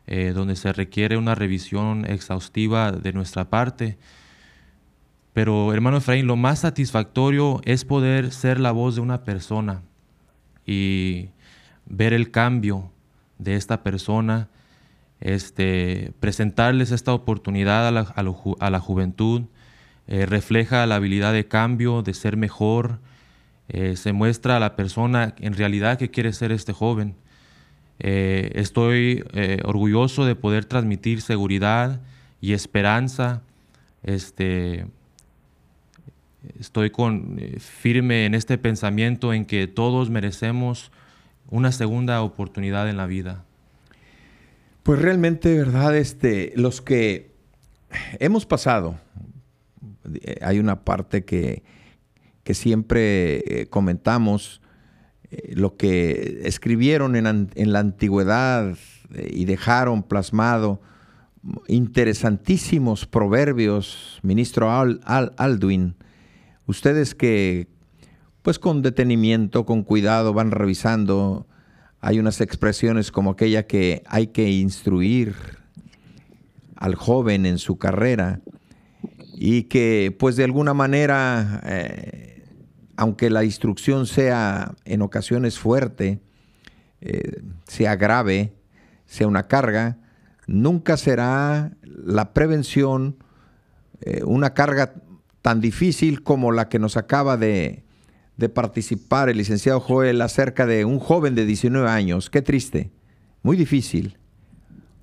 [0.07, 3.99] eh, donde se requiere una revisión exhaustiva de nuestra parte.
[5.33, 9.83] Pero hermano Efraín, lo más satisfactorio es poder ser la voz de una persona
[10.65, 11.29] y
[11.85, 12.89] ver el cambio
[13.37, 14.49] de esta persona,
[15.19, 19.43] este, presentarles esta oportunidad a la, juventud,
[20.07, 22.97] eh, refleja la habilidad de cambio, de ser mejor,
[23.69, 27.15] eh, se muestra a la persona en realidad que quiere ser este joven.
[27.99, 29.23] Eh, estoy
[29.63, 32.01] orgulloso de poder transmitir seguridad
[32.41, 33.41] y esperanza.
[34.03, 34.85] Este,
[36.59, 40.91] estoy con, firme en este pensamiento en que todos merecemos
[41.49, 43.43] una segunda oportunidad en la vida.
[44.83, 45.97] Pues realmente, ¿verdad?
[45.97, 47.31] Este, los que
[48.19, 48.99] hemos pasado,
[50.21, 51.63] eh, hay una parte que,
[52.45, 54.61] que siempre eh, comentamos,
[55.31, 58.77] eh, lo que escribieron en, la antigüedad
[59.29, 60.79] y dejaron plasmado
[61.67, 65.01] interesantísimos proverbios, ministro Al,
[65.37, 65.95] Alduin,
[66.65, 67.67] ustedes que
[68.41, 71.47] pues con detenimiento, con cuidado, van revisando.
[71.99, 75.33] Hay unas expresiones como aquella que hay que instruir
[76.75, 78.41] al joven en su carrera
[79.33, 82.34] y que pues de alguna manera, eh,
[82.97, 86.19] aunque la instrucción sea en ocasiones fuerte,
[87.01, 88.53] eh, sea grave,
[89.05, 89.97] sea una carga,
[90.47, 93.17] nunca será la prevención
[94.01, 94.93] eh, una carga
[95.41, 97.83] tan difícil como la que nos acaba de,
[98.37, 102.29] de participar el licenciado Joel acerca de un joven de 19 años.
[102.29, 102.91] Qué triste,
[103.41, 104.17] muy difícil.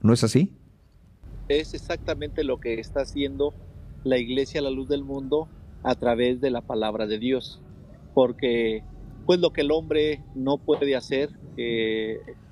[0.02, 0.52] ¿No es así?
[1.48, 3.54] Es exactamente lo que está haciendo
[4.04, 5.48] la Iglesia a la luz del mundo
[5.82, 7.60] a través de la palabra de Dios.
[8.14, 8.82] Porque
[9.26, 11.30] pues lo que el hombre no puede hacer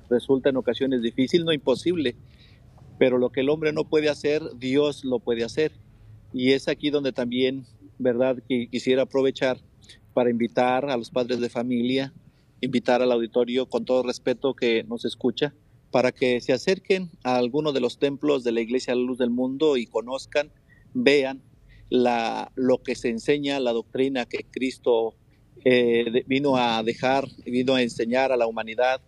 [0.08, 2.16] resulta en ocasiones difícil, no imposible,
[2.98, 5.72] pero lo que el hombre no puede hacer, Dios lo puede hacer.
[6.32, 7.66] Y es aquí donde también,
[7.98, 9.58] ¿verdad?, que quisiera aprovechar
[10.12, 12.12] para invitar a los padres de familia,
[12.60, 15.54] invitar al auditorio con todo respeto que nos escucha,
[15.90, 19.30] para que se acerquen a alguno de los templos de la Iglesia La Luz del
[19.30, 20.52] Mundo y conozcan,
[20.94, 21.42] vean
[21.88, 25.14] la, lo que se enseña, la doctrina que Cristo
[25.64, 29.00] eh, vino a dejar, vino a enseñar a la humanidad,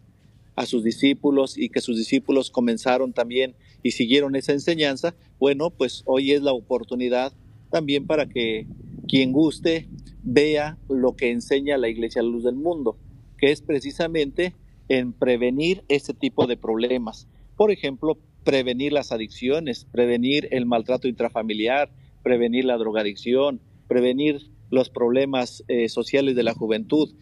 [0.57, 6.03] a sus discípulos y que sus discípulos comenzaron también y siguieron esa enseñanza, bueno, pues
[6.07, 7.33] hoy es la oportunidad
[7.71, 8.67] también para que
[9.09, 9.89] quien guste
[10.23, 12.97] vea lo que enseña la Iglesia a la Luz del Mundo,
[13.39, 14.55] que es precisamente
[14.89, 17.27] en prevenir este tipo de problemas.
[17.57, 21.91] Por ejemplo, prevenir las adicciones, prevenir el maltrato intrafamiliar,
[22.23, 27.15] prevenir la drogadicción, prevenir los problemas eh, sociales de la juventud.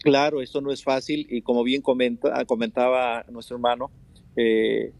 [0.00, 3.90] Claro, esto no es fácil y como bien comenta, comentaba nuestro hermano,
[4.36, 4.92] eh,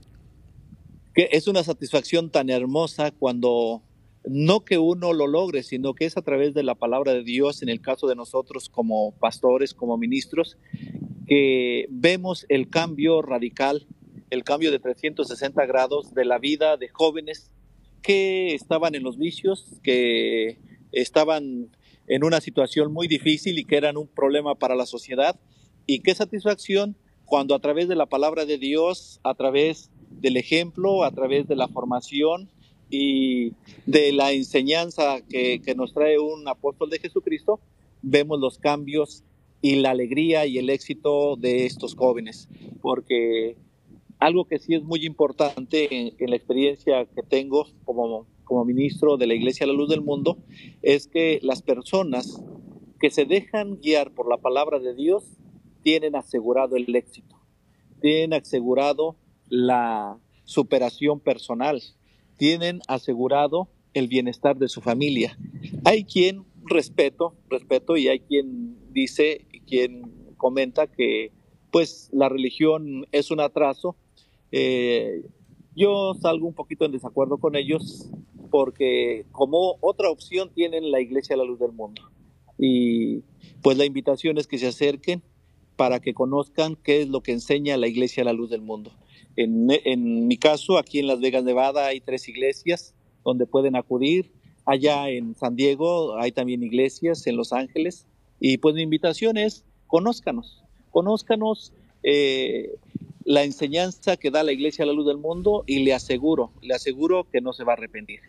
[1.15, 3.83] que es una satisfacción tan hermosa cuando
[4.25, 7.63] no que uno lo logre, sino que es a través de la palabra de Dios,
[7.63, 10.57] en el caso de nosotros como pastores, como ministros,
[11.27, 13.87] que vemos el cambio radical,
[14.31, 17.51] el cambio de 360 grados de la vida de jóvenes
[18.01, 21.69] que estaban en los vicios, que estaban
[22.07, 25.39] en una situación muy difícil y que eran un problema para la sociedad.
[25.87, 31.05] Y qué satisfacción cuando a través de la palabra de Dios, a través del ejemplo,
[31.05, 32.51] a través de la formación,
[32.93, 33.55] y
[33.87, 37.59] de la enseñanza que, nos trae un apóstol de Jesucristo,
[38.03, 39.25] vemos los cambios
[39.63, 42.49] y la alegría y el éxito de estos jóvenes.
[42.83, 43.57] Porque
[44.19, 49.27] algo que sí es muy importante en, la experiencia que tengo como, como ministro de
[49.27, 50.37] la Iglesia a la Luz del Mundo
[50.83, 52.45] es que las personas
[53.01, 55.25] que se dejan guiar por la palabra de Dios
[55.83, 57.41] tienen asegurado el éxito,
[58.03, 59.17] tienen asegurado
[59.49, 61.81] la superación personal,
[62.37, 65.39] tienen asegurado el bienestar de su familia.
[65.85, 71.33] Hay quien respeto, respeto y hay quien dice, quien comenta que
[71.71, 73.97] pues la religión es un atraso.
[74.51, 75.23] Eh,
[75.75, 78.11] yo salgo un poquito en desacuerdo con ellos
[78.53, 82.03] porque como otra opción tienen la iglesia a la luz del mundo.
[82.59, 83.23] Y
[83.63, 85.23] pues la invitación es que se acerquen
[85.77, 88.93] para que conozcan qué es lo que enseña la iglesia a la luz del mundo.
[89.37, 92.95] En, mi caso, aquí en Las Vegas, Nevada, hay tres iglesias
[93.25, 94.31] donde pueden acudir.
[94.67, 98.07] Allá en San Diego hay también iglesias, en Los Ángeles.
[98.39, 101.73] Y pues mi invitación es, conózcanos, conózcanos
[102.03, 102.75] eh,
[103.25, 106.75] la enseñanza que da la Iglesia a la Luz del Mundo y le aseguro, le
[106.75, 108.21] aseguro que no se va a arrepentir.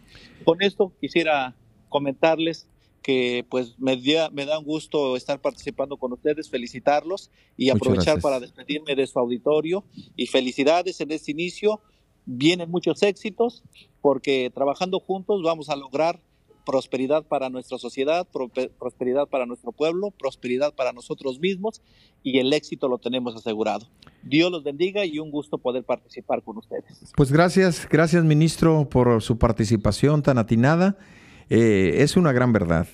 [0.44, 1.56] Con esto quisiera
[1.90, 2.68] comentarles
[3.02, 3.98] que pues me,
[4.32, 9.20] me da un gusto estar participando con ustedes, felicitarlos y aprovechar para despedirme de su
[9.20, 9.84] auditorio
[10.16, 11.82] y felicidades en este inicio.
[12.26, 13.64] Vienen muchos éxitos
[14.02, 16.22] porque trabajando juntos vamos a lograr
[16.66, 18.28] prosperidad para nuestra sociedad,
[18.80, 21.82] prosperidad para nuestro pueblo, prosperidad para nosotros mismos
[22.24, 23.88] y el éxito lo tenemos asegurado.
[24.24, 27.12] Dios los bendiga y un gusto poder participar con ustedes.
[27.16, 30.98] Pues gracias, gracias ministro por su participación tan atinada.
[31.50, 32.88] Eh, es una gran verdad.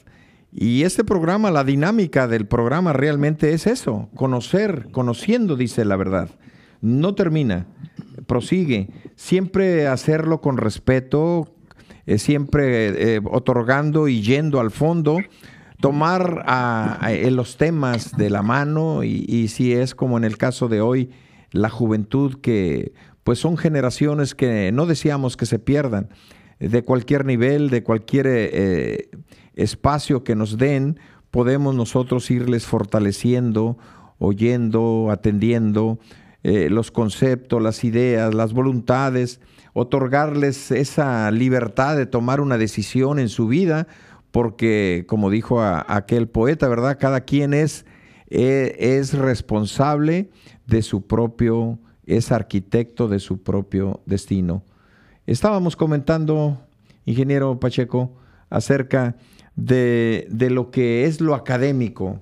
[0.52, 6.30] Y este programa, la dinámica del programa realmente es eso, conocer, conociendo, dice la verdad.
[6.82, 7.68] No termina,
[8.26, 8.90] prosigue.
[9.16, 11.54] Siempre hacerlo con respeto,
[12.10, 15.20] eh, siempre eh, otorgando y yendo al fondo,
[15.80, 20.68] tomar a, los temas de la mano y, y, si es como en el caso
[20.70, 21.12] de hoy,
[21.52, 22.94] la juventud que
[23.24, 26.10] pues son generaciones que no deseamos que se pierdan
[26.60, 29.12] de cualquier nivel, de cualquier eh,
[29.54, 31.00] espacio que nos den,
[31.30, 33.78] podemos nosotros irles fortaleciendo,
[34.18, 36.00] oyendo, atendiendo
[36.42, 39.42] los conceptos, las ideas, las voluntades
[39.80, 43.88] otorgarles esa libertad de tomar una decisión en su vida,
[44.32, 46.98] porque como dijo aquel poeta, ¿verdad?
[47.00, 47.86] Cada quien es,
[48.30, 50.30] e, es responsable
[50.68, 54.64] de su propio, es arquitecto de su propio destino.
[55.26, 56.60] Estábamos comentando,
[57.06, 58.12] ingeniero Pacheco,
[58.50, 59.16] acerca
[59.56, 62.20] de, lo que es lo académico,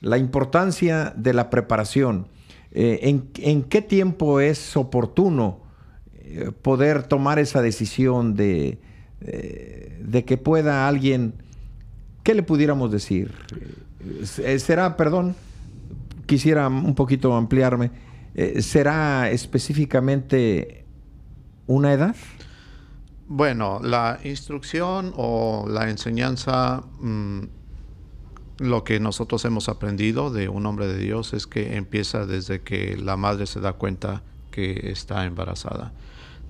[0.00, 2.28] la importancia de la preparación.
[2.72, 5.69] Eh, en, ¿En qué tiempo es oportuno
[6.62, 8.78] poder tomar esa decisión de,
[9.20, 11.34] eh, de que pueda alguien,
[12.22, 13.32] ¿qué le pudiéramos decir?
[14.38, 15.36] Eh, ¿Será, perdón,
[16.26, 17.90] quisiera un poquito ampliarme,
[18.60, 20.84] ¿será específicamente
[21.66, 22.14] una edad?
[23.32, 27.42] Bueno, la instrucción o la enseñanza, mm,
[28.58, 32.96] lo que nosotros hemos aprendido de un hombre de Dios es que empieza desde que
[32.96, 35.92] la madre se da cuenta que está embarazada.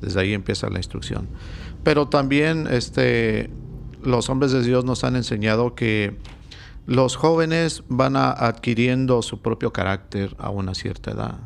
[0.01, 1.29] Desde ahí empieza la instrucción.
[1.83, 3.51] Pero también este,
[4.03, 6.17] los hombres de Dios nos han enseñado que
[6.87, 11.39] los jóvenes van adquiriendo su propio carácter a una cierta edad.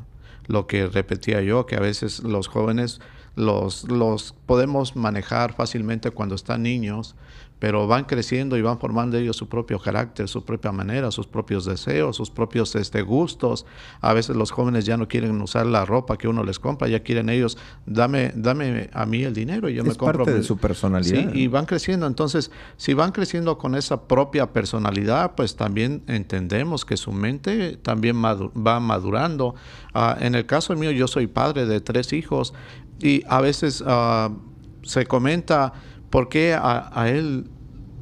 [0.46, 3.00] Lo que repetía yo, que a veces los jóvenes
[3.36, 7.16] los, los podemos manejar fácilmente cuando están niños,
[7.64, 11.64] pero van creciendo y van formando ellos su propio carácter, su propia manera, sus propios
[11.64, 13.64] deseos, sus propios este, gustos.
[14.02, 17.00] A veces los jóvenes ya no quieren usar la ropa que uno les compra, ya
[17.00, 17.56] quieren ellos,
[17.86, 20.26] dame, dame a mí el dinero y yo me compro.
[20.26, 21.32] parte de su personalidad.
[21.32, 22.06] Sí, y van creciendo.
[22.06, 28.22] Entonces, si van creciendo con esa propia personalidad, pues también entendemos que su mente también
[28.22, 29.54] va madurando.
[29.94, 32.52] Ah, en el caso mío, yo soy padre de tres hijos
[33.00, 34.28] y a veces ah,
[34.82, 35.72] se comenta
[36.14, 37.50] por qué a, él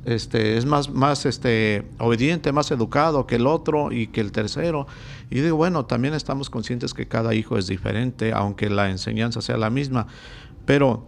[0.05, 4.87] este, es más, más este, obediente, más educado que el otro y que el tercero.
[5.31, 9.57] Y digo, bueno, también estamos conscientes que cada hijo es diferente, aunque la enseñanza sea
[9.57, 10.07] la misma.
[10.65, 11.07] Pero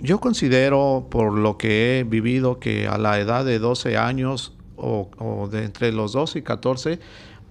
[0.00, 5.10] yo considero, por lo que he vivido, que a la edad de 12 años o,
[5.18, 6.98] o de entre los 12 y 14,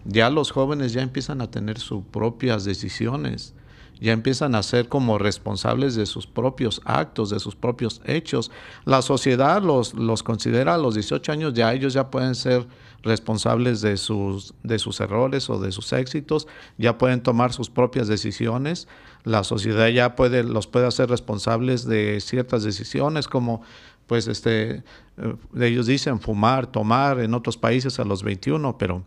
[0.03, 3.55] ya los jóvenes ya empiezan a tener sus propias decisiones
[3.99, 8.51] ya empiezan a ser como responsables de sus propios actos, de sus propios hechos.
[8.85, 12.67] La sociedad los, los considera a los 18 años, ya ellos ya pueden ser
[13.03, 18.07] responsables de sus, de sus errores o de sus éxitos, ya pueden tomar sus propias
[18.07, 18.87] decisiones.
[19.23, 23.61] La sociedad ya puede, los puede hacer responsables de ciertas decisiones como
[24.07, 24.83] pues este,
[25.17, 29.03] eh, ellos dicen fumar, tomar en otros países a los 21, pero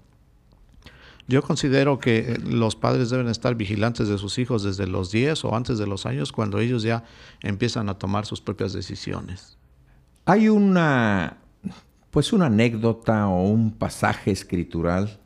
[1.28, 5.44] yo considero que eh, los padres deben estar vigilantes de sus hijos desde los 10
[5.44, 7.04] o antes de los años cuando ellos ya
[7.42, 9.58] empiezan a tomar sus propias decisiones.
[10.24, 11.38] Hay una
[12.10, 15.20] pues una anécdota o un pasaje escritural,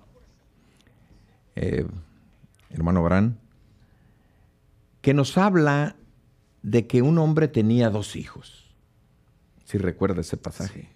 [1.54, 1.86] eh,
[2.70, 3.38] hermano Bran,
[5.00, 5.96] que nos habla
[6.62, 8.74] de que un hombre tenía dos hijos.
[9.64, 10.90] Si recuerda ese pasaje.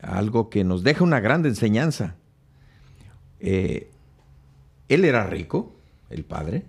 [0.00, 2.16] Algo que nos deja una gran enseñanza.
[3.40, 3.90] Eh,
[4.88, 5.74] él era rico,
[6.10, 6.64] el padre.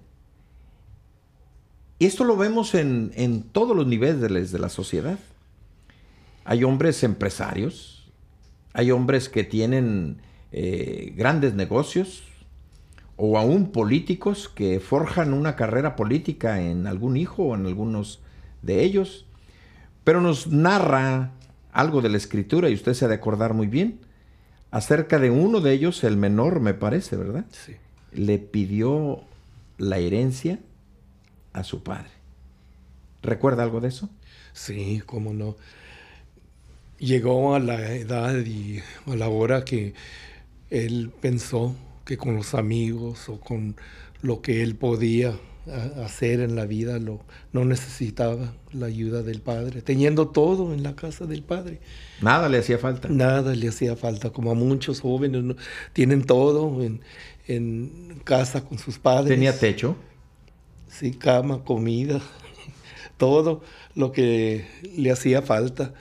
[1.98, 5.20] Y esto lo vemos en, todos los niveles de la sociedad.
[6.46, 8.10] Hay hombres empresarios,
[8.74, 12.24] hay hombres que tienen eh, grandes negocios,
[13.22, 18.22] o aún políticos que forjan una carrera política en algún hijo o en algunos
[18.62, 19.26] de ellos.
[20.06, 21.34] Pero nos narra
[21.74, 24.00] algo de la escritura, y usted se ha de acordar muy bien,
[24.72, 27.46] acerca de uno de ellos, el menor me parece, ¿verdad?
[27.52, 27.76] Sí.
[28.12, 29.24] Le pidió
[29.78, 30.60] la herencia
[31.54, 32.10] a su padre.
[33.22, 34.10] ¿Recuerda algo de eso?
[34.54, 35.56] Sí, cómo no.
[36.98, 39.94] Llegó a la edad y a la hora que
[40.70, 43.76] él pensó que con los amigos o con
[44.22, 45.34] lo que él podía
[46.04, 47.20] hacer en la vida, lo,
[47.52, 51.80] no necesitaba la ayuda del padre, teniendo todo en la casa del padre.
[52.22, 53.10] Nada le hacía falta.
[53.10, 55.56] Nada le hacía falta, como a muchos jóvenes
[55.94, 57.02] tienen todo en,
[57.48, 59.30] en, casa con sus padres.
[59.30, 59.96] ¿Tenía techo?
[60.88, 62.22] Sí, cama, comida,
[63.18, 63.62] todo
[63.96, 65.94] lo que le hacía falta.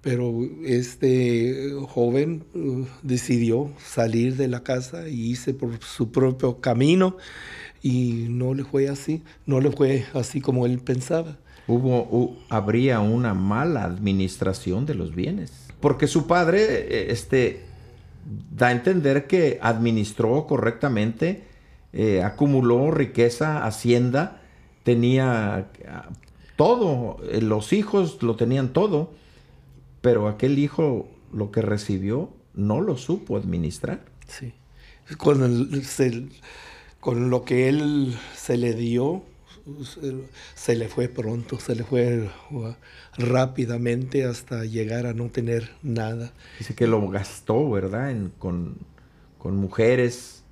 [0.00, 0.32] Pero
[0.64, 7.16] este joven uh, decidió salir de la casa y irse por su propio camino
[7.82, 11.36] y no le fue así, no le fue así como él pensaba.
[11.66, 17.66] Hubo, habría una mala administración de los bienes, porque su padre eh, este,
[18.56, 21.44] da a entender que administró correctamente,
[21.92, 24.40] eh, acumuló riqueza, hacienda,
[24.82, 26.08] tenía ah,
[26.56, 29.12] todo, eh, los hijos lo tenían todo,
[30.00, 34.00] pero aquel hijo lo que recibió no lo supo administrar.
[34.26, 34.52] Sí.
[35.18, 35.48] Cuando
[35.82, 36.28] se,
[37.08, 39.22] con lo que él se le dio,
[40.54, 42.74] se le fue pronto, se le fue uh,
[43.16, 46.34] rápidamente hasta llegar a no tener nada.
[46.58, 48.14] Dice que lo gastó, ¿verdad?
[48.38, 48.76] con,
[49.42, 50.42] mujeres,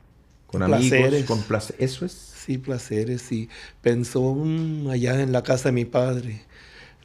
[0.47, 1.93] con amigos, con placeres.
[1.93, 2.13] Eso es.
[2.13, 3.31] Sí, placeres.
[3.33, 3.51] Y
[3.83, 6.41] pensó mm, allá en la casa de mi padre.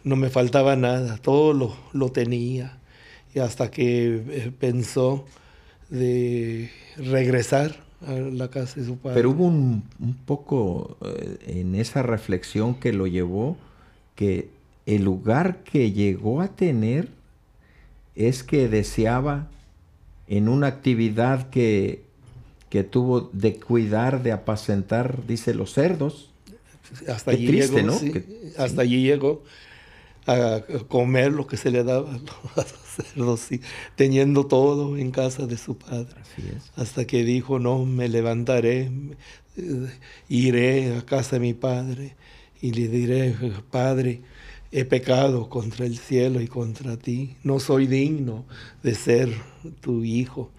[0.05, 2.79] No me faltaba nada, todo lo, lo tenía.
[3.35, 5.25] Y hasta que eh, pensó
[5.89, 9.15] de regresar la casa de su padre.
[9.15, 9.83] Pero hubo un,
[10.25, 13.57] poco eh, en esa reflexión que lo llevó
[14.15, 14.49] que
[14.85, 17.09] el lugar que llegó a tener
[18.15, 19.47] es que deseaba
[20.27, 22.03] en una actividad que,
[22.69, 26.29] que tuvo de cuidar, de apacentar, dice, los cerdos.
[27.07, 27.99] Hasta allí triste, ¿no?
[28.57, 29.43] hasta allí llegó
[30.27, 32.11] a comer lo que se le daba
[32.55, 32.61] a
[33.15, 33.47] los cerdos,
[33.95, 36.21] teniendo todo en casa de su padre.
[36.75, 38.91] Hasta que dijo, no, me levantaré,
[39.57, 39.87] eh,
[40.29, 42.15] iré a casa de mi padre
[42.61, 43.35] y le diré,
[43.71, 44.21] Padre,
[44.71, 48.45] he pecado contra el cielo y contra ti, no soy digno
[48.83, 49.29] de ser
[49.81, 50.51] tu hijo,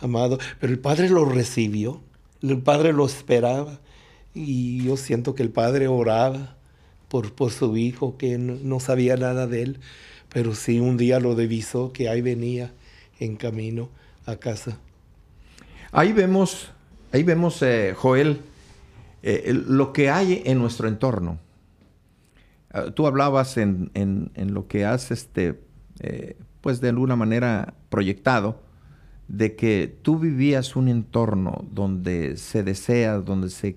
[0.00, 0.38] amado.
[0.60, 2.02] Pero el padre lo recibió,
[2.42, 3.80] el padre lo esperaba
[4.34, 6.57] y yo siento que el padre oraba
[7.08, 9.80] por, por su hijo, que no, sabía nada de él,
[10.28, 12.72] pero sí un día lo divisó que ahí venía
[13.18, 13.88] en camino
[14.26, 14.78] a casa.
[15.90, 16.70] Ahí vemos,
[17.12, 18.40] ahí vemos, eh, Joel,
[19.22, 21.38] eh, lo que hay en nuestro entorno.
[22.70, 25.58] Ah, tú hablabas en, lo que has, este,
[26.00, 28.60] eh, pues de alguna manera proyectado,
[29.28, 33.76] de que tú vivías un entorno donde se desea, donde se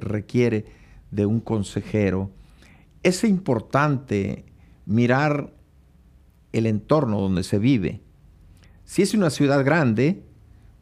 [0.00, 0.64] requiere
[1.10, 2.30] de un consejero,
[3.02, 4.44] es importante
[4.86, 5.52] mirar
[6.52, 8.00] el entorno donde se vive.
[8.84, 10.22] Si es una ciudad grande,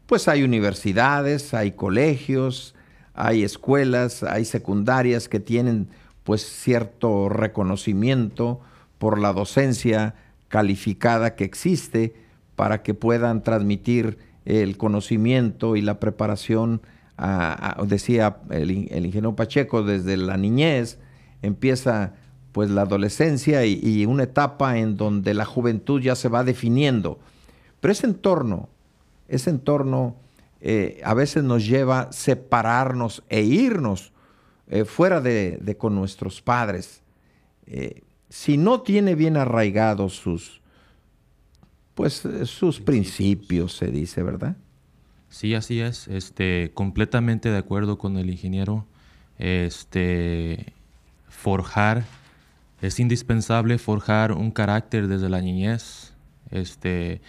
[0.06, 2.74] pues hay universidades, hay colegios,
[3.14, 5.88] hay escuelas, hay secundarias que tienen
[6.24, 8.60] pues cierto reconocimiento
[8.98, 10.14] por la docencia
[10.48, 12.14] calificada que existe
[12.56, 16.80] para que puedan transmitir el conocimiento y la preparación,
[17.86, 20.98] decía el ingeniero Pacheco, desde la niñez,
[21.42, 22.14] empieza
[22.52, 27.18] pues la adolescencia y, una etapa en donde la juventud ya se va definiendo.
[27.80, 28.68] Pero ese entorno,
[29.28, 30.16] ese entorno
[30.60, 34.12] eh, a veces nos lleva a separarnos e irnos
[34.68, 37.02] eh, fuera de, con nuestros padres.
[37.66, 40.60] Eh, si no tiene bien arraigados sus,
[41.94, 44.56] pues, sus principios, se dice, ¿verdad?
[45.28, 46.08] Sí, así es.
[46.08, 48.86] Este, completamente de acuerdo con el ingeniero.
[49.38, 50.72] Este,
[51.40, 52.04] forjar,
[52.82, 56.14] es indispensable forjar un carácter desde la niñez.
[56.50, 57.20] Este,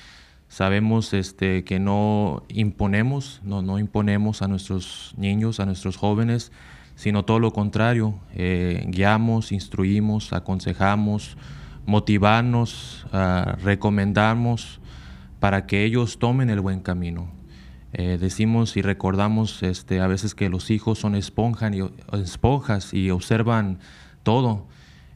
[0.48, 6.52] sabemos este, que no imponemos, no, no imponemos a nuestros niños, a nuestros jóvenes,
[6.96, 11.38] sino todo lo contrario, eh, guiamos, instruimos, aconsejamos,
[11.86, 14.82] motivamos, uh, recomendamos
[15.40, 17.32] para que ellos tomen el buen camino.
[17.94, 21.82] Eh, decimos y recordamos este, a veces que los hijos son esponjas y,
[22.22, 23.80] esponjas y observan
[24.24, 24.66] todo.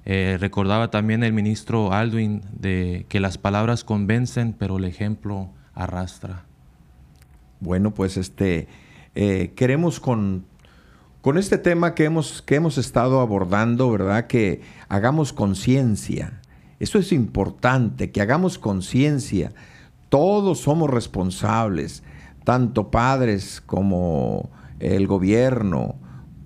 [0.06, 6.46] Eh, recordaba también el ministro Aldwin de que las palabras convencen, pero el ejemplo arrastra.
[7.60, 8.68] Bueno, pues este
[9.16, 10.46] eh, queremos con,
[11.22, 14.28] con este tema que hemos, que hemos estado abordando, ¿verdad?
[14.28, 16.42] Que hagamos conciencia.
[16.80, 19.54] Eso es importante, que hagamos conciencia.
[20.10, 22.04] Todos somos responsables,
[22.44, 24.50] tanto padres como
[24.80, 25.96] el gobierno,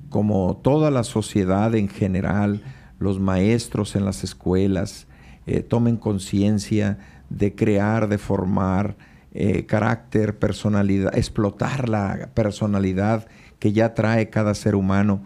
[0.10, 2.62] como toda la sociedad en general,
[3.00, 5.08] los maestros en las escuelas,
[5.46, 6.98] eh, tomen conciencia
[7.30, 8.98] de crear, de formar
[9.34, 13.28] eh, carácter, personalidad, explotar la personalidad
[13.60, 15.24] que ya trae cada ser humano.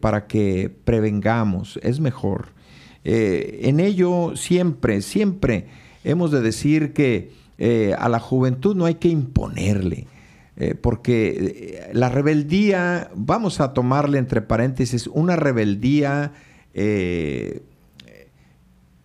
[0.00, 2.54] para que prevengamos, es mejor.
[3.04, 5.66] en ello siempre, siempre
[6.02, 7.32] hemos de decir que
[7.98, 10.06] a la juventud no hay que imponerle.
[10.80, 16.32] Porque la rebeldía, vamos a tomarle entre paréntesis, una rebeldía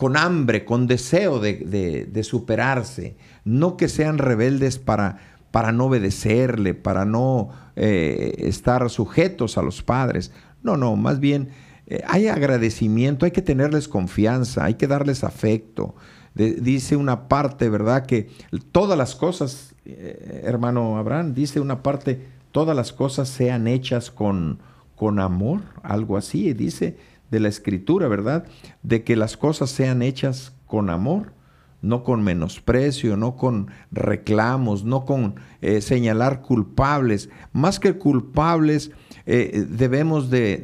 [0.03, 5.17] con hambre, con deseo de, superarse, no que sean rebeldes para,
[5.51, 10.31] para no obedecerle, para no eh, estar sujetos a los padres.
[10.61, 11.49] No, no, más bien
[11.87, 15.95] eh, hay agradecimiento, hay que tenerles confianza, hay que darles afecto.
[16.35, 18.05] Dice una parte, ¿verdad?
[18.05, 18.29] Que
[18.71, 24.59] todas las cosas, eh, hermano Abraham, dice una parte, todas las cosas sean hechas con,
[24.95, 26.97] con amor, algo así, dice
[27.29, 28.45] de la escritura, ¿verdad?
[28.83, 31.33] De que las cosas sean hechas con amor,
[31.81, 37.29] no con menosprecio, no con reclamos, no con eh, señalar culpables.
[37.51, 38.91] Más que culpables,
[39.25, 40.57] eh, debemos de,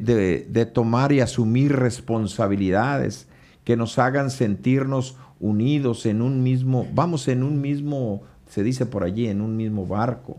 [0.48, 3.28] de, tomar y asumir responsabilidades
[3.64, 9.02] que nos hagan sentirnos unidos en un mismo, vamos en un mismo, se dice por
[9.02, 10.38] allí, en un mismo barco.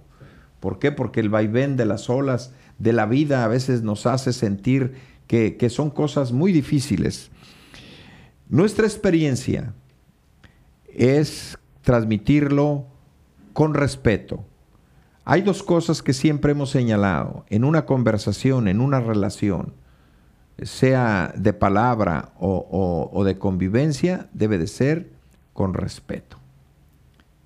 [0.59, 0.91] ¿Por qué?
[0.91, 4.93] Porque el vaivén de las olas de la vida a veces nos hace sentir
[5.27, 7.31] que, son cosas muy difíciles.
[8.49, 9.73] Nuestra experiencia
[10.93, 12.85] es transmitirlo
[13.53, 14.43] con respeto.
[15.23, 19.73] Hay dos cosas que siempre hemos señalado en una conversación, en una relación,
[20.61, 25.09] sea de palabra o, de convivencia, debe de ser
[25.53, 26.37] con respeto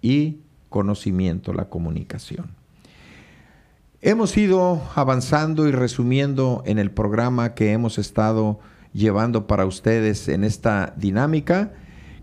[0.02, 0.40] y
[0.70, 2.52] conocimiento, la comunicación.
[4.02, 8.60] Hemos ido avanzando y resumiendo en el programa que hemos estado
[8.94, 11.74] llevando para ustedes en esta dinámica.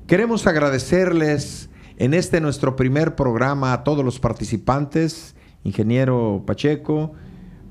[0.07, 7.15] Queremos agradecerles en este nuestro primer programa a todos los participantes, ingeniero Pacheco,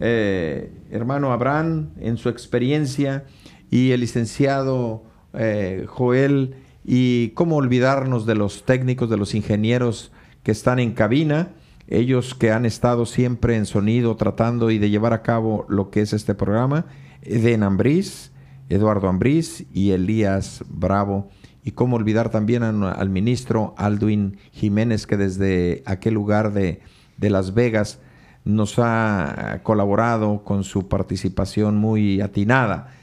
[0.02, 3.24] eh, hermano Abraham, en su experiencia,
[3.70, 10.12] y el licenciado eh, Joel, y cómo olvidarnos de los técnicos, de los ingenieros
[10.43, 11.54] que están en cabina
[11.91, 15.99] ellos que han estado siempre en sonido tratando y de llevar a cabo lo que
[15.99, 16.86] es este programa,
[17.22, 18.32] Eden Ambriz,
[18.70, 21.30] Eduardo Ambriz y Elías Bravo.
[21.64, 26.80] Y cómo olvidar también al ministro Alduin Jiménez, que desde aquel lugar de,
[27.18, 27.99] de Las Vegas
[28.45, 32.93] nos ha colaborado con su participación muy atinada.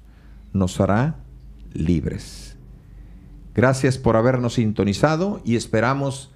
[0.53, 1.15] nos hará
[1.73, 2.57] libres.
[3.53, 6.31] Gracias por habernos sintonizado y esperamos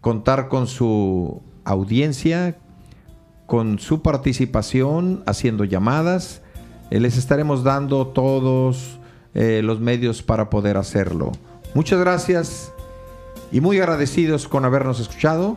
[0.00, 2.56] contar con su audiencia,
[3.46, 6.42] con su participación, haciendo llamadas.
[6.90, 8.98] Eh, les estaremos dando todos
[9.34, 11.32] eh, los medios para poder hacerlo.
[11.74, 12.72] Muchas gracias
[13.54, 15.56] y muy agradecidos con habernos escuchado.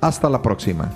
[0.00, 0.92] Hasta la próxima.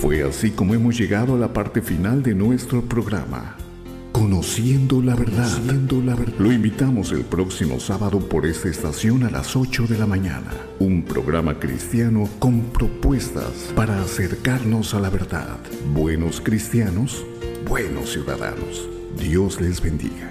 [0.00, 3.56] Fue así como hemos llegado a la parte final de nuestro programa.
[4.28, 5.48] Conociendo la verdad.
[6.04, 6.34] la verdad.
[6.38, 10.52] Lo invitamos el próximo sábado por esta estación a las 8 de la mañana.
[10.80, 15.56] Un programa cristiano con propuestas para acercarnos a la verdad.
[15.94, 17.24] Buenos cristianos,
[17.66, 18.86] buenos ciudadanos.
[19.18, 20.30] Dios les bendiga.